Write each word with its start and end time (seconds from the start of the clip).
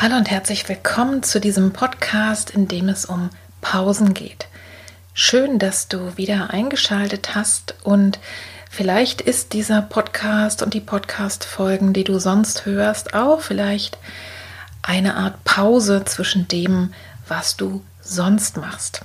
Hallo 0.00 0.14
und 0.14 0.30
herzlich 0.30 0.68
willkommen 0.68 1.24
zu 1.24 1.40
diesem 1.40 1.72
Podcast, 1.72 2.50
in 2.50 2.68
dem 2.68 2.88
es 2.88 3.04
um 3.04 3.30
Pausen 3.60 4.14
geht. 4.14 4.46
Schön, 5.12 5.58
dass 5.58 5.88
du 5.88 6.16
wieder 6.16 6.50
eingeschaltet 6.50 7.34
hast 7.34 7.74
und 7.82 8.20
vielleicht 8.70 9.20
ist 9.20 9.54
dieser 9.54 9.82
Podcast 9.82 10.62
und 10.62 10.72
die 10.72 10.80
Podcast-Folgen, 10.80 11.94
die 11.94 12.04
du 12.04 12.20
sonst 12.20 12.64
hörst, 12.64 13.14
auch 13.14 13.40
vielleicht 13.40 13.98
eine 14.82 15.16
Art 15.16 15.42
Pause 15.42 16.04
zwischen 16.04 16.46
dem, 16.46 16.94
was 17.26 17.56
du 17.56 17.82
sonst 18.00 18.56
machst. 18.56 19.00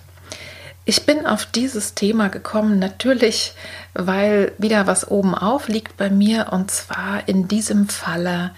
Ich 0.86 1.08
bin 1.08 1.26
auf 1.26 1.48
dieses 1.48 1.96
Thema 1.96 2.28
gekommen, 2.28 2.78
natürlich, 2.78 3.56
weil 3.96 4.52
wieder 4.60 4.86
was 4.86 5.10
oben 5.10 5.34
auf 5.34 5.70
liegt 5.70 5.98
bei 5.98 6.12
mir 6.12 6.50
und 6.52 6.70
zwar 6.70 7.28
in 7.28 7.48
diesem 7.48 7.90
Falle 7.90 8.52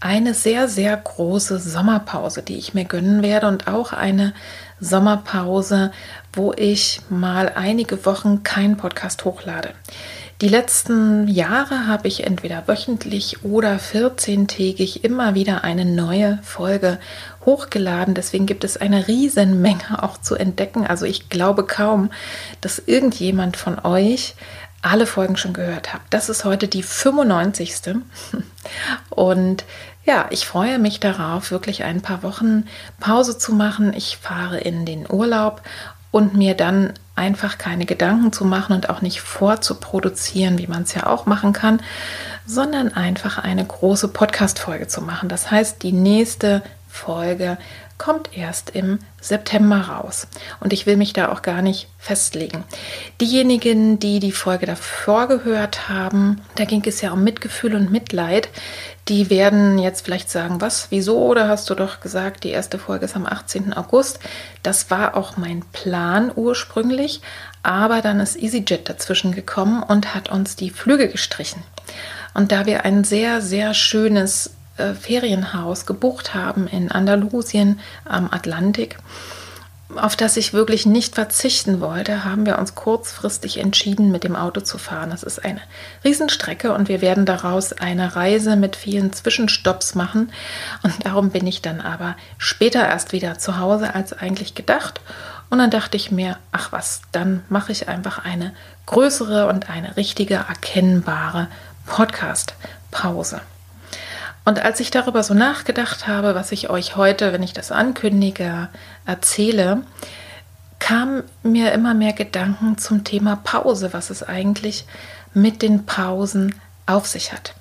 eine 0.00 0.34
sehr, 0.34 0.68
sehr 0.68 0.96
große 0.96 1.58
Sommerpause, 1.58 2.42
die 2.42 2.56
ich 2.56 2.74
mir 2.74 2.84
gönnen 2.84 3.22
werde 3.22 3.48
und 3.48 3.66
auch 3.66 3.92
eine 3.92 4.34
Sommerpause, 4.78 5.90
wo 6.32 6.52
ich 6.52 7.00
mal 7.08 7.52
einige 7.54 8.04
Wochen 8.04 8.42
keinen 8.42 8.76
Podcast 8.76 9.24
hochlade. 9.24 9.70
Die 10.42 10.48
letzten 10.48 11.28
Jahre 11.28 11.86
habe 11.86 12.08
ich 12.08 12.24
entweder 12.24 12.68
wöchentlich 12.68 13.42
oder 13.42 13.76
14-tägig 13.76 15.02
immer 15.02 15.34
wieder 15.34 15.64
eine 15.64 15.86
neue 15.86 16.38
Folge 16.42 16.98
hochgeladen. 17.46 18.12
Deswegen 18.12 18.44
gibt 18.44 18.62
es 18.62 18.76
eine 18.76 19.08
riesen 19.08 19.62
Menge 19.62 20.02
auch 20.02 20.18
zu 20.18 20.34
entdecken. 20.34 20.86
Also 20.86 21.06
ich 21.06 21.30
glaube 21.30 21.64
kaum, 21.64 22.10
dass 22.60 22.78
irgendjemand 22.78 23.56
von 23.56 23.78
euch 23.78 24.34
alle 24.86 25.06
Folgen 25.06 25.36
schon 25.36 25.52
gehört 25.52 25.92
hat. 25.92 26.00
Das 26.10 26.28
ist 26.28 26.44
heute 26.44 26.68
die 26.68 26.82
95. 26.82 27.74
Und 29.10 29.64
ja, 30.04 30.26
ich 30.30 30.46
freue 30.46 30.78
mich 30.78 31.00
darauf, 31.00 31.50
wirklich 31.50 31.82
ein 31.84 32.00
paar 32.00 32.22
Wochen 32.22 32.66
Pause 33.00 33.38
zu 33.38 33.52
machen. 33.52 33.92
Ich 33.92 34.18
fahre 34.18 34.58
in 34.58 34.86
den 34.86 35.10
Urlaub 35.10 35.62
und 36.12 36.34
mir 36.34 36.54
dann 36.54 36.92
einfach 37.16 37.58
keine 37.58 37.86
Gedanken 37.86 38.32
zu 38.32 38.44
machen 38.44 38.74
und 38.74 38.88
auch 38.88 39.02
nicht 39.02 39.20
vorzuproduzieren, 39.20 40.58
wie 40.58 40.66
man 40.66 40.84
es 40.84 40.94
ja 40.94 41.06
auch 41.06 41.26
machen 41.26 41.52
kann, 41.52 41.80
sondern 42.46 42.94
einfach 42.94 43.38
eine 43.38 43.64
große 43.64 44.08
Podcast-Folge 44.08 44.86
zu 44.86 45.02
machen. 45.02 45.28
Das 45.28 45.50
heißt, 45.50 45.82
die 45.82 45.92
nächste 45.92 46.62
Folge 46.96 47.58
kommt 47.98 48.36
erst 48.36 48.70
im 48.70 48.98
September 49.20 49.76
raus. 49.76 50.26
Und 50.60 50.72
ich 50.72 50.86
will 50.86 50.96
mich 50.96 51.12
da 51.12 51.30
auch 51.30 51.42
gar 51.42 51.62
nicht 51.62 51.88
festlegen. 51.98 52.64
Diejenigen, 53.20 53.98
die 53.98 54.20
die 54.20 54.32
Folge 54.32 54.66
davor 54.66 55.28
gehört 55.28 55.88
haben, 55.88 56.42
da 56.56 56.64
ging 56.64 56.82
es 56.84 57.00
ja 57.00 57.12
um 57.12 57.24
Mitgefühl 57.24 57.74
und 57.74 57.90
Mitleid, 57.90 58.48
die 59.08 59.30
werden 59.30 59.78
jetzt 59.78 60.04
vielleicht 60.04 60.30
sagen, 60.30 60.60
was, 60.60 60.88
wieso? 60.90 61.18
Oder 61.18 61.48
hast 61.48 61.70
du 61.70 61.74
doch 61.74 62.00
gesagt, 62.00 62.44
die 62.44 62.50
erste 62.50 62.78
Folge 62.78 63.04
ist 63.04 63.16
am 63.16 63.24
18. 63.24 63.72
August. 63.72 64.18
Das 64.62 64.90
war 64.90 65.16
auch 65.16 65.36
mein 65.36 65.62
Plan 65.72 66.32
ursprünglich, 66.34 67.20
aber 67.62 68.02
dann 68.02 68.20
ist 68.20 68.36
EasyJet 68.36 68.88
dazwischen 68.88 69.32
gekommen 69.32 69.82
und 69.82 70.14
hat 70.14 70.30
uns 70.30 70.56
die 70.56 70.70
Flüge 70.70 71.08
gestrichen. 71.08 71.62
Und 72.34 72.52
da 72.52 72.66
wir 72.66 72.84
ein 72.84 73.04
sehr, 73.04 73.40
sehr 73.40 73.72
schönes 73.74 74.50
äh, 74.76 74.94
Ferienhaus 74.94 75.86
gebucht 75.86 76.34
haben 76.34 76.66
in 76.66 76.90
Andalusien 76.90 77.80
am 78.04 78.28
Atlantik, 78.30 78.98
auf 79.94 80.16
das 80.16 80.36
ich 80.36 80.52
wirklich 80.52 80.84
nicht 80.84 81.14
verzichten 81.14 81.80
wollte, 81.80 82.24
haben 82.24 82.44
wir 82.44 82.58
uns 82.58 82.74
kurzfristig 82.74 83.58
entschieden, 83.58 84.10
mit 84.10 84.24
dem 84.24 84.34
Auto 84.34 84.60
zu 84.60 84.78
fahren. 84.78 85.10
Das 85.10 85.22
ist 85.22 85.44
eine 85.44 85.60
Riesenstrecke 86.04 86.72
und 86.72 86.88
wir 86.88 87.00
werden 87.00 87.24
daraus 87.24 87.72
eine 87.72 88.16
Reise 88.16 88.56
mit 88.56 88.74
vielen 88.74 89.12
Zwischenstopps 89.12 89.94
machen. 89.94 90.32
Und 90.82 91.06
darum 91.06 91.30
bin 91.30 91.46
ich 91.46 91.62
dann 91.62 91.80
aber 91.80 92.16
später 92.36 92.86
erst 92.86 93.12
wieder 93.12 93.38
zu 93.38 93.58
Hause 93.58 93.94
als 93.94 94.12
eigentlich 94.12 94.54
gedacht. 94.54 95.00
Und 95.50 95.58
dann 95.58 95.70
dachte 95.70 95.96
ich 95.96 96.10
mir, 96.10 96.36
ach 96.50 96.72
was, 96.72 97.02
dann 97.12 97.44
mache 97.48 97.70
ich 97.70 97.88
einfach 97.88 98.24
eine 98.24 98.52
größere 98.86 99.46
und 99.46 99.70
eine 99.70 99.96
richtige 99.96 100.34
erkennbare 100.34 101.46
Podcast-Pause. 101.86 103.40
Und 104.46 104.64
als 104.64 104.78
ich 104.78 104.92
darüber 104.92 105.24
so 105.24 105.34
nachgedacht 105.34 106.06
habe, 106.06 106.36
was 106.36 106.52
ich 106.52 106.70
euch 106.70 106.94
heute, 106.94 107.32
wenn 107.32 107.42
ich 107.42 107.52
das 107.52 107.72
ankündige, 107.72 108.68
erzähle, 109.04 109.82
kamen 110.78 111.24
mir 111.42 111.72
immer 111.72 111.94
mehr 111.94 112.12
Gedanken 112.12 112.78
zum 112.78 113.02
Thema 113.02 113.40
Pause, 113.42 113.92
was 113.92 114.08
es 114.08 114.22
eigentlich 114.22 114.86
mit 115.34 115.62
den 115.62 115.84
Pausen 115.84 116.54
auf 116.86 117.08
sich 117.08 117.32
hat. 117.32 117.54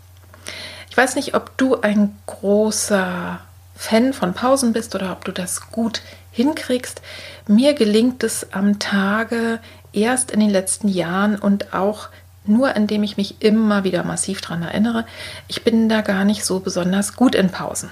Ich 0.92 0.96
weiß 0.96 1.16
nicht, 1.16 1.34
ob 1.34 1.58
du 1.58 1.82
ein 1.82 2.16
großer 2.28 3.40
Fan 3.76 4.14
von 4.14 4.36
Pausen 4.36 4.72
bist 4.72 4.94
oder 4.94 5.12
ob 5.12 5.26
du 5.26 5.32
das 5.32 5.72
gut 5.72 6.04
hinkriegst. 6.32 7.02
Mir 7.48 7.74
gelingt 7.74 8.24
es 8.24 8.54
am 8.54 8.78
Tage 8.78 9.60
erst 9.92 10.30
in 10.30 10.40
den 10.40 10.52
letzten 10.52 10.88
Jahren 10.88 11.40
und 11.40 11.74
auch 11.74 12.10
nur 12.48 12.76
indem 12.76 13.04
ich 13.04 13.18
mich 13.18 13.42
immer 13.42 13.84
wieder 13.84 14.04
massiv 14.04 14.42
daran 14.42 14.64
erinnere. 14.64 15.06
Ich 15.48 15.64
bin 15.64 15.90
da 15.90 16.02
gar 16.02 16.26
nicht 16.26 16.46
so 16.46 16.60
besonders 16.60 17.16
gut 17.16 17.36
in 17.36 17.50
Pausen. 17.50 17.90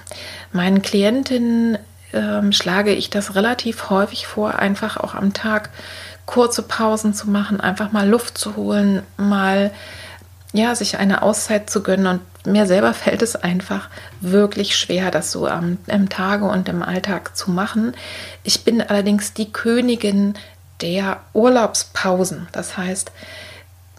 Meinen 0.52 0.82
Klientinnen 0.82 1.78
ähm, 2.14 2.52
schlage 2.52 2.94
ich 2.94 3.10
das 3.10 3.36
relativ 3.36 3.90
häufig 3.90 4.28
vor, 4.28 4.60
einfach 4.60 4.98
auch 4.98 5.16
am 5.16 5.34
Tag 5.34 5.70
kurze 6.26 6.64
Pausen 6.64 7.14
zu 7.14 7.30
machen, 7.30 7.60
einfach 7.60 7.92
mal 7.92 8.08
Luft 8.08 8.38
zu 8.38 8.56
holen, 8.56 9.04
mal 9.18 9.72
ja, 10.54 10.76
sich 10.76 10.98
eine 10.98 11.24
Auszeit 11.24 11.70
zu 11.70 11.84
gönnen. 11.84 12.08
Und 12.08 12.22
mir 12.46 12.66
selber 12.66 12.94
fällt 12.94 13.22
es 13.22 13.36
einfach 13.36 13.90
wirklich 14.22 14.76
schwer, 14.76 15.12
das 15.12 15.32
so 15.32 15.48
am, 15.48 15.80
im 15.88 16.10
Tage 16.10 16.46
und 16.46 16.70
im 16.70 16.84
Alltag 16.84 17.36
zu 17.36 17.52
machen. 17.52 17.94
Ich 18.44 18.64
bin 18.64 18.82
allerdings 18.82 19.34
die 19.34 19.52
Königin 19.52 20.36
der 20.82 21.22
Urlaubspausen. 21.34 22.48
Das 22.52 22.78
heißt, 22.78 23.12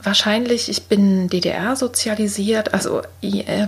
wahrscheinlich, 0.04 0.69
ich 0.69 0.84
bin 0.87 1.29
DDR 1.29 1.76
sozialisiert, 1.76 2.75
also 2.75 3.02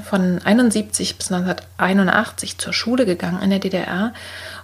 von 0.05 0.40
71 0.43 1.16
bis 1.16 1.32
1981 1.32 2.58
zur 2.58 2.72
Schule 2.72 3.06
gegangen 3.06 3.43
in 3.43 3.50
der 3.50 3.58
DDR. 3.58 4.12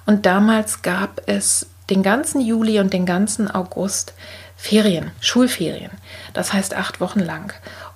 Und 0.07 0.27
damals 0.27 0.83
gab 0.83 1.23
es 1.27 1.67
den 1.91 2.03
ganzen 2.03 2.41
Juli 2.41 2.81
und 2.81 2.93
den 2.93 3.07
ganzen 3.07 3.51
August 3.51 4.15
Ferien, 4.57 5.11
Schulferien. 5.21 5.91
Das 6.35 6.53
heißt 6.53 6.75
acht 6.75 7.01
Wochen 7.01 7.21
lang. 7.21 7.53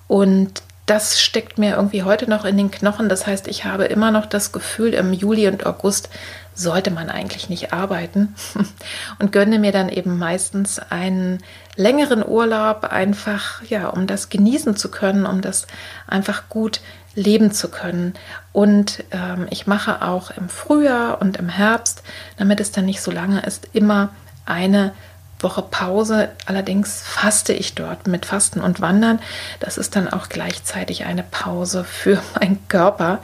Und 0.07 0.61
das 0.85 1.21
steckt 1.21 1.57
mir 1.57 1.75
irgendwie 1.75 2.03
heute 2.03 2.29
noch 2.29 2.45
in 2.45 2.57
den 2.57 2.71
Knochen. 2.71 3.09
Das 3.09 3.27
heißt, 3.27 3.47
ich 3.47 3.65
habe 3.65 3.85
immer 3.85 4.09
noch 4.11 4.25
das 4.25 4.51
Gefühl, 4.51 4.93
im 4.93 5.13
Juli 5.13 5.47
und 5.47 5.65
August 5.65 6.09
sollte 6.55 6.91
man 6.91 7.09
eigentlich 7.09 7.49
nicht 7.49 7.73
arbeiten 7.73 8.35
und 9.19 9.31
gönne 9.31 9.59
mir 9.59 9.71
dann 9.71 9.89
eben 9.89 10.17
meistens 10.17 10.79
einen 10.79 11.43
längeren 11.77 12.27
Urlaub 12.27 12.83
einfach, 12.85 13.63
ja, 13.63 13.87
um 13.87 14.07
das 14.07 14.29
genießen 14.29 14.75
zu 14.75 14.91
können, 14.91 15.25
um 15.25 15.41
das 15.41 15.67
einfach 16.07 16.49
gut 16.49 16.81
leben 17.15 17.51
zu 17.51 17.69
können. 17.69 18.13
Und 18.51 19.03
ähm, 19.11 19.47
ich 19.49 19.67
mache 19.67 20.01
auch 20.01 20.31
im 20.31 20.49
Frühjahr 20.49 21.21
und 21.21 21.37
im 21.37 21.49
Herbst, 21.49 22.03
damit 22.37 22.59
es 22.59 22.71
dann 22.71 22.85
nicht 22.85 23.01
so 23.01 23.11
lange 23.11 23.41
ist, 23.41 23.69
immer 23.73 24.09
eine 24.45 24.93
Woche 25.39 25.61
Pause. 25.61 26.29
Allerdings 26.45 27.01
faste 27.01 27.53
ich 27.53 27.75
dort 27.75 28.07
mit 28.07 28.25
Fasten 28.25 28.59
und 28.59 28.81
Wandern. 28.81 29.19
Das 29.59 29.77
ist 29.77 29.95
dann 29.95 30.11
auch 30.11 30.29
gleichzeitig 30.29 31.05
eine 31.05 31.23
Pause 31.23 31.83
für 31.83 32.21
meinen 32.39 32.67
Körper, 32.67 33.19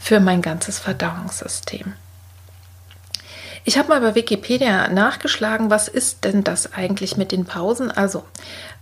für 0.00 0.20
mein 0.20 0.42
ganzes 0.42 0.78
Verdauungssystem. 0.78 1.94
Ich 3.64 3.78
habe 3.78 3.88
mal 3.88 4.00
bei 4.00 4.14
Wikipedia 4.14 4.88
nachgeschlagen, 4.88 5.70
was 5.70 5.88
ist 5.88 6.24
denn 6.24 6.44
das 6.44 6.72
eigentlich 6.72 7.16
mit 7.16 7.32
den 7.32 7.44
Pausen? 7.44 7.90
Also, 7.90 8.24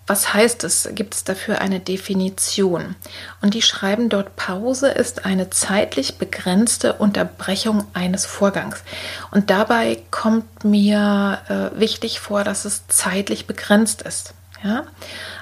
was 0.07 0.33
heißt 0.33 0.65
es? 0.65 0.89
Gibt 0.93 1.15
es 1.15 1.25
dafür 1.25 1.61
eine 1.61 1.81
Definition? 1.81 2.95
Und 3.43 3.53
die 3.53 3.61
schreiben 3.61 4.09
dort, 4.09 4.37
Pause 4.37 4.89
ist 4.89 5.27
eine 5.27 5.51
zeitlich 5.51 6.17
begrenzte 6.17 6.95
Unterbrechung 6.95 7.85
eines 7.93 8.25
Vorgangs. 8.25 8.83
Und 9.31 9.51
dabei 9.51 9.99
kommt 10.11 10.65
mir 10.65 11.41
äh, 11.49 11.79
wichtig 11.79 12.21
vor, 12.21 12.43
dass 12.43 12.65
es 12.65 12.87
zeitlich 12.89 13.47
begrenzt 13.47 14.03
ist. 14.03 14.33
Ja? 14.65 14.85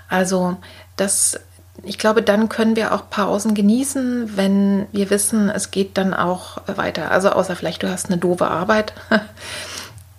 Also, 0.08 0.56
das 0.96 1.38
ich 1.82 1.98
glaube, 1.98 2.22
dann 2.22 2.48
können 2.48 2.76
wir 2.76 2.92
auch 2.92 3.10
Pausen 3.10 3.54
genießen, 3.54 4.36
wenn 4.36 4.86
wir 4.92 5.10
wissen, 5.10 5.50
es 5.50 5.70
geht 5.70 5.98
dann 5.98 6.14
auch 6.14 6.58
weiter. 6.66 7.10
Also 7.10 7.30
außer 7.30 7.56
vielleicht 7.56 7.82
du 7.82 7.90
hast 7.90 8.06
eine 8.06 8.18
doofe 8.18 8.48
Arbeit, 8.48 8.92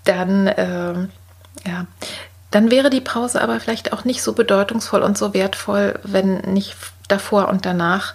dann 0.03 0.47
äh, 0.47 0.93
ja, 1.65 1.85
dann 2.51 2.71
wäre 2.71 2.89
die 2.89 3.01
Pause 3.01 3.41
aber 3.41 3.59
vielleicht 3.59 3.91
auch 3.93 4.05
nicht 4.05 4.21
so 4.23 4.33
bedeutungsvoll 4.33 5.01
und 5.01 5.17
so 5.17 5.33
wertvoll, 5.33 5.99
wenn 6.03 6.37
nicht 6.41 6.75
davor 7.07 7.49
und 7.49 7.65
danach 7.65 8.13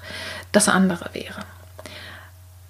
das 0.52 0.68
andere 0.68 1.10
wäre. 1.12 1.42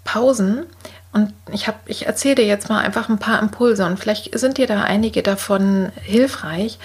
Pausen 0.05 0.65
und 1.13 1.33
ich 1.53 1.69
ich 1.87 2.07
erzähle 2.07 2.37
dir 2.37 2.47
jetzt 2.47 2.69
mal 2.69 2.81
einfach 2.81 3.09
ein 3.09 3.19
paar 3.19 3.41
Impulse 3.41 3.85
und 3.87 3.99
vielleicht 3.99 4.37
sind 4.39 4.59
dir 4.59 4.67
da 4.67 4.83
einige 4.83 5.23
davon 5.23 5.93
hilfreich, 6.03 6.79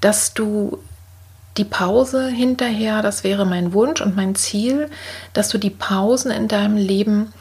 dass 0.00 0.34
du 0.34 0.78
die 1.56 1.64
Pause 1.64 2.28
hinterher, 2.28 3.02
das 3.02 3.24
wäre 3.24 3.44
mein 3.44 3.72
Wunsch 3.72 4.00
und 4.00 4.16
mein 4.16 4.34
Ziel, 4.34 4.88
dass 5.32 5.48
du 5.48 5.58
die 5.58 5.70
Pausen 5.70 6.30
in 6.30 6.48
deinem 6.48 6.76
Leben 6.76 7.32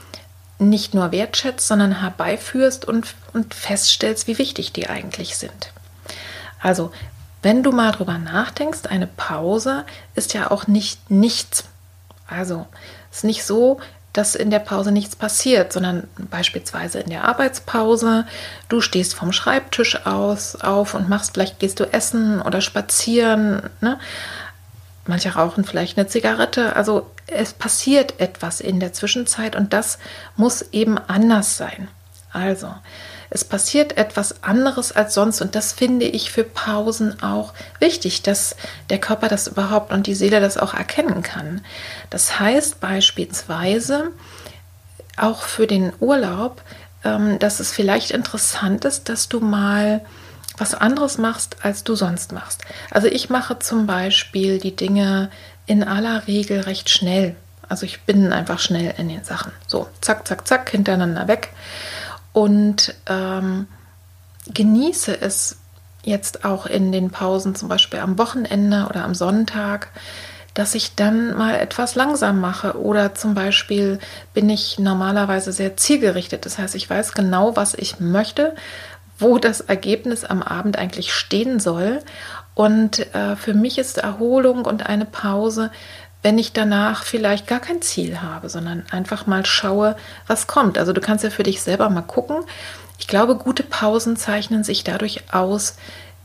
nicht 0.59 0.93
nur 0.93 1.11
wertschätzt, 1.11 1.67
sondern 1.67 2.01
herbeiführst 2.01 2.85
und, 2.85 3.15
und 3.33 3.53
feststellst, 3.53 4.27
wie 4.27 4.37
wichtig 4.37 4.73
die 4.73 4.87
eigentlich 4.87 5.37
sind. 5.37 5.73
Also, 6.61 6.91
wenn 7.41 7.63
du 7.63 7.71
mal 7.71 7.91
drüber 7.91 8.19
nachdenkst, 8.19 8.85
eine 8.87 9.07
Pause 9.07 9.85
ist 10.13 10.33
ja 10.33 10.51
auch 10.51 10.67
nicht 10.67 11.09
nichts. 11.09 11.63
Also, 12.27 12.67
es 13.09 13.17
ist 13.17 13.23
nicht 13.23 13.43
so, 13.43 13.79
dass 14.13 14.35
in 14.35 14.49
der 14.49 14.59
Pause 14.59 14.91
nichts 14.91 15.15
passiert, 15.15 15.71
sondern 15.71 16.07
beispielsweise 16.17 16.99
in 16.99 17.09
der 17.09 17.25
Arbeitspause, 17.25 18.25
du 18.67 18.81
stehst 18.81 19.13
vom 19.13 19.31
Schreibtisch 19.31 20.05
aus 20.05 20.55
auf 20.55 20.93
und 20.93 21.07
machst, 21.07 21.33
vielleicht 21.33 21.59
gehst 21.59 21.79
du 21.79 21.85
essen 21.85 22.41
oder 22.41 22.61
spazieren. 22.61 23.69
Ne? 23.79 23.99
Manche 25.07 25.33
rauchen 25.33 25.63
vielleicht 25.63 25.97
eine 25.97 26.07
Zigarette. 26.07 26.75
Also 26.75 27.09
es 27.27 27.53
passiert 27.53 28.19
etwas 28.19 28.59
in 28.59 28.79
der 28.79 28.93
Zwischenzeit 28.93 29.55
und 29.55 29.73
das 29.73 29.97
muss 30.35 30.61
eben 30.73 30.97
anders 30.97 31.57
sein. 31.57 31.87
Also, 32.33 32.73
es 33.33 33.45
passiert 33.45 33.97
etwas 33.97 34.43
anderes 34.43 34.91
als 34.91 35.13
sonst 35.13 35.41
und 35.41 35.55
das 35.55 35.71
finde 35.71 36.05
ich 36.05 36.31
für 36.31 36.43
Pausen 36.43 37.23
auch 37.23 37.53
wichtig, 37.79 38.21
dass 38.21 38.57
der 38.89 38.99
Körper 38.99 39.29
das 39.29 39.47
überhaupt 39.47 39.93
und 39.93 40.05
die 40.05 40.15
Seele 40.15 40.41
das 40.41 40.57
auch 40.57 40.73
erkennen 40.73 41.23
kann. 41.23 41.61
Das 42.09 42.39
heißt 42.41 42.81
beispielsweise 42.81 44.11
auch 45.15 45.43
für 45.43 45.65
den 45.65 45.93
Urlaub, 46.01 46.61
ähm, 47.05 47.39
dass 47.39 47.61
es 47.61 47.71
vielleicht 47.71 48.11
interessant 48.11 48.83
ist, 48.83 49.07
dass 49.07 49.29
du 49.29 49.39
mal 49.39 50.01
was 50.57 50.75
anderes 50.75 51.17
machst, 51.17 51.55
als 51.63 51.85
du 51.85 51.95
sonst 51.95 52.33
machst. 52.33 52.63
Also 52.91 53.07
ich 53.07 53.29
mache 53.29 53.59
zum 53.59 53.87
Beispiel 53.87 54.59
die 54.59 54.75
Dinge 54.75 55.31
in 55.67 55.85
aller 55.85 56.27
Regel 56.27 56.59
recht 56.59 56.89
schnell. 56.89 57.37
Also 57.69 57.85
ich 57.85 58.01
bin 58.01 58.33
einfach 58.33 58.59
schnell 58.59 58.93
in 58.97 59.07
den 59.07 59.23
Sachen. 59.23 59.53
So, 59.67 59.87
zack, 60.01 60.27
zack, 60.27 60.45
zack, 60.45 60.69
hintereinander 60.69 61.29
weg 61.29 61.53
und 62.33 62.95
ähm, 63.07 63.67
genieße 64.53 65.19
es 65.19 65.57
jetzt 66.03 66.45
auch 66.45 66.65
in 66.65 66.91
den 66.91 67.11
Pausen, 67.11 67.55
zum 67.55 67.69
Beispiel 67.69 67.99
am 67.99 68.17
Wochenende 68.17 68.87
oder 68.89 69.03
am 69.03 69.13
Sonntag, 69.13 69.89
dass 70.53 70.75
ich 70.75 70.95
dann 70.95 71.37
mal 71.37 71.55
etwas 71.55 71.95
langsam 71.95 72.41
mache 72.41 72.77
oder 72.77 73.15
zum 73.15 73.33
Beispiel 73.33 73.99
bin 74.33 74.49
ich 74.49 74.79
normalerweise 74.79 75.51
sehr 75.51 75.77
zielgerichtet. 75.77 76.45
Das 76.45 76.57
heißt, 76.57 76.75
ich 76.75 76.89
weiß 76.89 77.13
genau, 77.13 77.55
was 77.55 77.73
ich 77.73 77.99
möchte, 77.99 78.55
wo 79.17 79.37
das 79.37 79.61
Ergebnis 79.61 80.25
am 80.25 80.41
Abend 80.41 80.77
eigentlich 80.77 81.13
stehen 81.13 81.59
soll. 81.59 81.99
Und 82.53 83.13
äh, 83.15 83.37
für 83.37 83.53
mich 83.53 83.77
ist 83.77 83.97
Erholung 83.99 84.65
und 84.65 84.85
eine 84.87 85.05
Pause 85.05 85.71
wenn 86.21 86.37
ich 86.37 86.53
danach 86.53 87.03
vielleicht 87.03 87.47
gar 87.47 87.59
kein 87.59 87.81
Ziel 87.81 88.21
habe, 88.21 88.49
sondern 88.49 88.83
einfach 88.91 89.27
mal 89.27 89.45
schaue, 89.45 89.95
was 90.27 90.47
kommt. 90.47 90.77
Also 90.77 90.93
du 90.93 91.01
kannst 91.01 91.23
ja 91.23 91.29
für 91.29 91.43
dich 91.43 91.61
selber 91.61 91.89
mal 91.89 92.01
gucken. 92.01 92.43
Ich 92.99 93.07
glaube, 93.07 93.35
gute 93.35 93.63
Pausen 93.63 94.15
zeichnen 94.17 94.63
sich 94.63 94.83
dadurch 94.83 95.23
aus, 95.33 95.75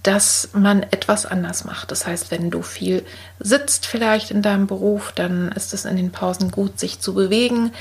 dass 0.03 0.51
man 0.53 0.85
etwas 0.85 1.27
anders 1.27 1.65
macht. 1.65 1.91
Das 1.91 2.07
heißt, 2.07 2.31
wenn 2.31 2.51
du 2.51 2.63
viel 2.63 3.05
sitzt 3.41 3.87
vielleicht 3.87 4.31
in 4.31 4.41
deinem 4.41 4.69
Beruf, 4.69 5.11
dann 5.13 5.51
ist 5.51 5.75
es 5.75 5.85
in 5.85 5.97
den 5.97 6.13
Pausen 6.13 6.53
gut, 6.53 6.79
sich 6.79 7.01
zu 7.01 7.13
bewegen. 7.13 7.73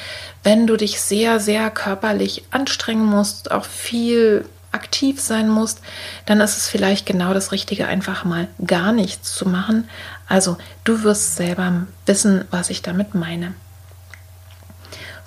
Wenn 0.42 0.66
du 0.66 0.76
dich 0.76 1.02
sehr, 1.02 1.40
sehr 1.40 1.70
körperlich 1.70 2.44
anstrengen 2.50 3.06
musst, 3.06 3.52
auch 3.52 3.66
viel 3.66 4.46
aktiv 4.76 5.20
sein 5.20 5.50
musst, 5.50 5.80
dann 6.28 6.40
ist 6.40 6.58
es 6.58 6.68
vielleicht 6.70 7.08
genau 7.08 7.34
das 7.34 7.52
Richtige, 7.52 7.88
einfach 7.88 8.24
mal 8.26 8.48
gar 8.66 8.92
nichts 8.92 9.34
zu 9.34 9.50
machen. 9.50 9.90
Also 10.28 10.58
du 10.84 11.02
wirst 11.02 11.36
selber 11.36 11.88
wissen, 12.06 12.46
was 12.52 12.70
ich 12.70 12.84
damit 12.84 13.16
meine. 13.16 13.56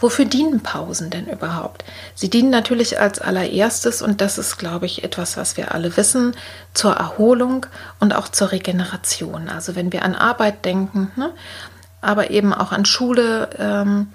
Wofür 0.00 0.26
dienen 0.26 0.62
Pausen 0.62 1.10
denn 1.10 1.26
überhaupt? 1.26 1.84
Sie 2.14 2.30
dienen 2.30 2.50
natürlich 2.50 3.00
als 3.00 3.18
allererstes, 3.18 4.00
und 4.00 4.20
das 4.20 4.38
ist, 4.38 4.56
glaube 4.56 4.86
ich, 4.86 5.02
etwas, 5.02 5.36
was 5.36 5.56
wir 5.56 5.74
alle 5.74 5.96
wissen, 5.96 6.36
zur 6.72 6.92
Erholung 6.92 7.66
und 7.98 8.14
auch 8.14 8.28
zur 8.28 8.52
Regeneration. 8.52 9.48
Also 9.48 9.74
wenn 9.74 9.92
wir 9.92 10.04
an 10.04 10.14
Arbeit 10.14 10.64
denken, 10.64 11.10
ne, 11.16 11.32
aber 12.00 12.30
eben 12.30 12.54
auch 12.54 12.70
an 12.70 12.84
Schule, 12.84 13.50
ähm, 13.58 14.12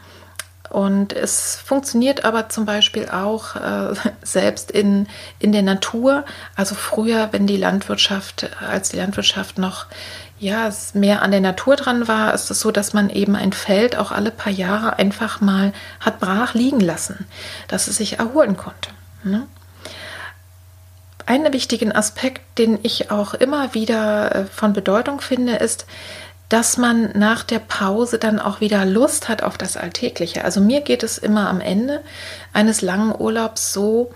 und 0.74 1.14
es 1.14 1.56
funktioniert 1.56 2.26
aber 2.26 2.50
zum 2.50 2.66
Beispiel 2.66 3.08
auch 3.08 3.56
äh, 3.56 3.94
selbst 4.24 4.72
in, 4.72 5.08
in 5.38 5.52
der 5.52 5.62
Natur. 5.62 6.26
Also 6.56 6.74
früher, 6.74 7.30
wenn 7.32 7.46
die 7.46 7.58
Landwirtschaft, 7.58 8.50
als 8.60 8.90
die 8.90 8.98
Landwirtschaft 8.98 9.60
noch 9.60 9.86
ja, 10.40 10.72
mehr 10.96 11.22
an 11.22 11.30
der 11.30 11.42
Natur 11.42 11.76
dran 11.76 12.08
war, 12.08 12.34
ist 12.34 12.50
es 12.50 12.60
so, 12.60 12.72
dass 12.72 12.92
man 12.92 13.12
eben 13.12 13.36
ein 13.36 13.54
Feld 13.54 13.96
auch 13.96 14.12
alle 14.12 14.32
paar 14.32 14.52
Jahre 14.52 14.98
einfach 14.98 15.42
mal 15.42 15.74
hat 16.00 16.20
brach 16.20 16.56
liegen 16.56 16.80
lassen, 16.80 17.28
dass 17.68 17.88
es 17.88 17.98
sich 17.98 18.18
erholen 18.18 18.58
konnte. 18.58 18.90
Ne? 19.24 19.46
Einen 21.28 21.54
wichtigen 21.54 21.92
Aspekt, 21.92 22.58
den 22.58 22.80
ich 22.82 23.12
auch 23.12 23.36
immer 23.36 23.76
wieder 23.76 24.36
äh, 24.36 24.46
von 24.46 24.74
Bedeutung 24.74 25.22
finde, 25.22 25.58
ist, 25.58 25.86
dass 26.54 26.78
man 26.78 27.10
nach 27.16 27.42
der 27.44 27.58
Pause 27.58 28.20
dann 28.20 28.40
auch 28.40 28.62
wieder 28.62 28.86
Lust 28.86 29.28
hat 29.28 29.42
auf 29.42 29.58
das 29.58 29.76
Alltägliche. 29.76 30.46
Also 30.46 30.62
mir 30.62 30.82
geht 30.82 31.02
es 31.02 31.18
immer 31.18 31.50
am 31.50 31.60
Ende 31.60 32.04
eines 32.54 32.82
langen 32.82 33.12
Urlaubs 33.20 33.74
so, 33.74 34.12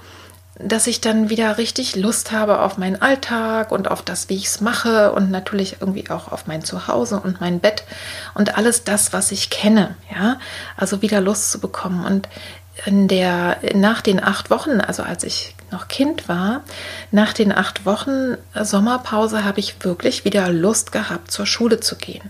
dass 0.60 0.86
ich 0.86 1.02
dann 1.02 1.32
wieder 1.32 1.58
richtig 1.58 1.96
Lust 1.96 2.32
habe 2.32 2.60
auf 2.60 2.78
meinen 2.78 3.02
Alltag 3.02 3.72
und 3.72 3.90
auf 3.90 4.04
das, 4.04 4.30
wie 4.30 4.36
ich 4.36 4.46
es 4.46 4.62
mache 4.62 5.14
und 5.14 5.32
natürlich 5.32 5.78
irgendwie 5.80 6.08
auch 6.12 6.32
auf 6.32 6.46
mein 6.46 6.64
Zuhause 6.64 7.20
und 7.20 7.42
mein 7.42 7.60
Bett 7.60 7.86
und 8.36 8.56
alles 8.56 8.84
das, 8.84 9.14
was 9.14 9.32
ich 9.32 9.50
kenne, 9.50 9.96
ja, 10.16 10.38
also 10.76 11.02
wieder 11.02 11.22
Lust 11.22 11.52
zu 11.52 11.60
bekommen 11.60 12.06
und 12.06 12.30
in 12.86 13.08
der, 13.08 13.58
nach 13.74 14.02
den 14.02 14.24
acht 14.24 14.52
Wochen, 14.52 14.80
also 14.80 15.02
als 15.02 15.24
ich 15.24 15.56
noch 15.72 15.88
Kind 15.88 16.28
war, 16.28 16.64
nach 17.12 17.34
den 17.34 17.52
acht 17.52 17.86
Wochen 17.86 18.36
Sommerpause 18.54 19.44
habe 19.44 19.60
ich 19.60 19.84
wirklich 19.84 20.26
wieder 20.26 20.50
Lust 20.50 20.92
gehabt, 20.92 21.32
zur 21.32 21.46
Schule 21.46 21.80
zu 21.80 21.96
gehen. 21.96 22.30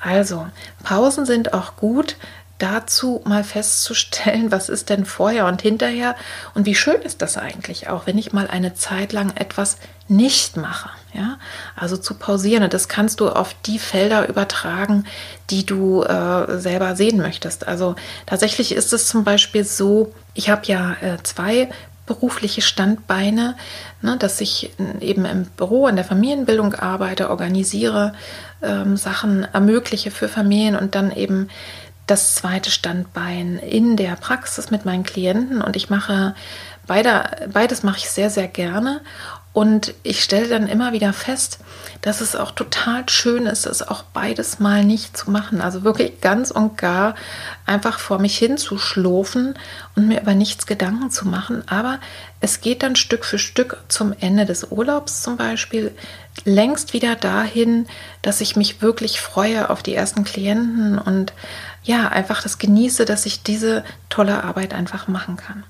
Also, 0.00 0.46
Pausen 0.82 1.26
sind 1.26 1.52
auch 1.52 1.76
gut, 1.76 2.16
dazu 2.60 3.22
mal 3.24 3.42
festzustellen, 3.42 4.52
was 4.52 4.68
ist 4.68 4.90
denn 4.90 5.04
vorher 5.04 5.46
und 5.46 5.62
hinterher 5.62 6.14
und 6.54 6.66
wie 6.66 6.74
schön 6.74 7.00
ist 7.02 7.22
das 7.22 7.36
eigentlich 7.36 7.88
auch, 7.88 8.06
wenn 8.06 8.18
ich 8.18 8.32
mal 8.32 8.48
eine 8.48 8.74
Zeit 8.74 9.12
lang 9.12 9.32
etwas 9.34 9.78
nicht 10.08 10.56
mache. 10.56 10.90
Ja, 11.12 11.38
also 11.74 11.96
zu 11.96 12.14
pausieren. 12.14 12.70
Das 12.70 12.86
kannst 12.86 13.18
du 13.18 13.30
auf 13.30 13.54
die 13.66 13.80
Felder 13.80 14.28
übertragen, 14.28 15.06
die 15.50 15.66
du 15.66 16.04
äh, 16.04 16.58
selber 16.60 16.94
sehen 16.94 17.18
möchtest. 17.18 17.66
Also 17.66 17.96
tatsächlich 18.26 18.70
ist 18.72 18.92
es 18.92 19.08
zum 19.08 19.24
Beispiel 19.24 19.64
so, 19.64 20.14
ich 20.34 20.50
habe 20.50 20.66
ja 20.66 20.92
äh, 21.00 21.16
zwei 21.24 21.68
berufliche 22.10 22.60
Standbeine, 22.60 23.54
ne, 24.02 24.16
dass 24.16 24.40
ich 24.40 24.72
eben 24.98 25.24
im 25.24 25.44
Büro 25.44 25.86
in 25.86 25.94
der 25.94 26.04
Familienbildung 26.04 26.74
arbeite, 26.74 27.30
organisiere, 27.30 28.14
ähm, 28.62 28.96
Sachen 28.96 29.44
ermögliche 29.44 30.10
für 30.10 30.26
Familien 30.26 30.74
und 30.74 30.96
dann 30.96 31.12
eben 31.12 31.46
das 32.08 32.34
zweite 32.34 32.72
Standbein 32.72 33.60
in 33.60 33.96
der 33.96 34.16
Praxis 34.16 34.72
mit 34.72 34.84
meinen 34.84 35.04
Klienten. 35.04 35.62
Und 35.62 35.76
ich 35.76 35.88
mache 35.88 36.34
beide, 36.88 37.30
beides 37.52 37.84
mache 37.84 37.98
ich 37.98 38.10
sehr, 38.10 38.28
sehr 38.28 38.48
gerne 38.48 39.02
Und 39.52 39.94
ich 40.04 40.22
stelle 40.22 40.48
dann 40.48 40.68
immer 40.68 40.92
wieder 40.92 41.12
fest, 41.12 41.58
dass 42.02 42.20
es 42.20 42.36
auch 42.36 42.52
total 42.52 43.08
schön 43.08 43.46
ist, 43.46 43.66
es 43.66 43.82
auch 43.82 44.04
beides 44.04 44.60
mal 44.60 44.84
nicht 44.84 45.16
zu 45.16 45.28
machen. 45.28 45.60
Also 45.60 45.82
wirklich 45.82 46.20
ganz 46.20 46.52
und 46.52 46.78
gar 46.78 47.16
einfach 47.66 47.98
vor 47.98 48.20
mich 48.20 48.38
hin 48.38 48.58
zu 48.58 48.78
schlurfen 48.78 49.54
und 49.96 50.06
mir 50.06 50.20
über 50.20 50.34
nichts 50.34 50.66
Gedanken 50.66 51.10
zu 51.10 51.26
machen. 51.26 51.64
Aber 51.66 51.98
es 52.40 52.60
geht 52.60 52.84
dann 52.84 52.94
Stück 52.94 53.24
für 53.24 53.40
Stück 53.40 53.78
zum 53.88 54.14
Ende 54.20 54.46
des 54.46 54.70
Urlaubs 54.70 55.22
zum 55.22 55.36
Beispiel 55.36 55.92
längst 56.44 56.92
wieder 56.92 57.16
dahin, 57.16 57.86
dass 58.22 58.40
ich 58.40 58.54
mich 58.54 58.82
wirklich 58.82 59.20
freue 59.20 59.68
auf 59.68 59.82
die 59.82 59.94
ersten 59.94 60.22
Klienten 60.22 60.96
und 60.96 61.32
ja, 61.82 62.08
einfach 62.08 62.42
das 62.42 62.58
genieße, 62.58 63.04
dass 63.04 63.26
ich 63.26 63.42
diese 63.42 63.84
tolle 64.10 64.44
Arbeit 64.44 64.74
einfach 64.74 65.08
machen 65.08 65.36
kann. 65.36 65.64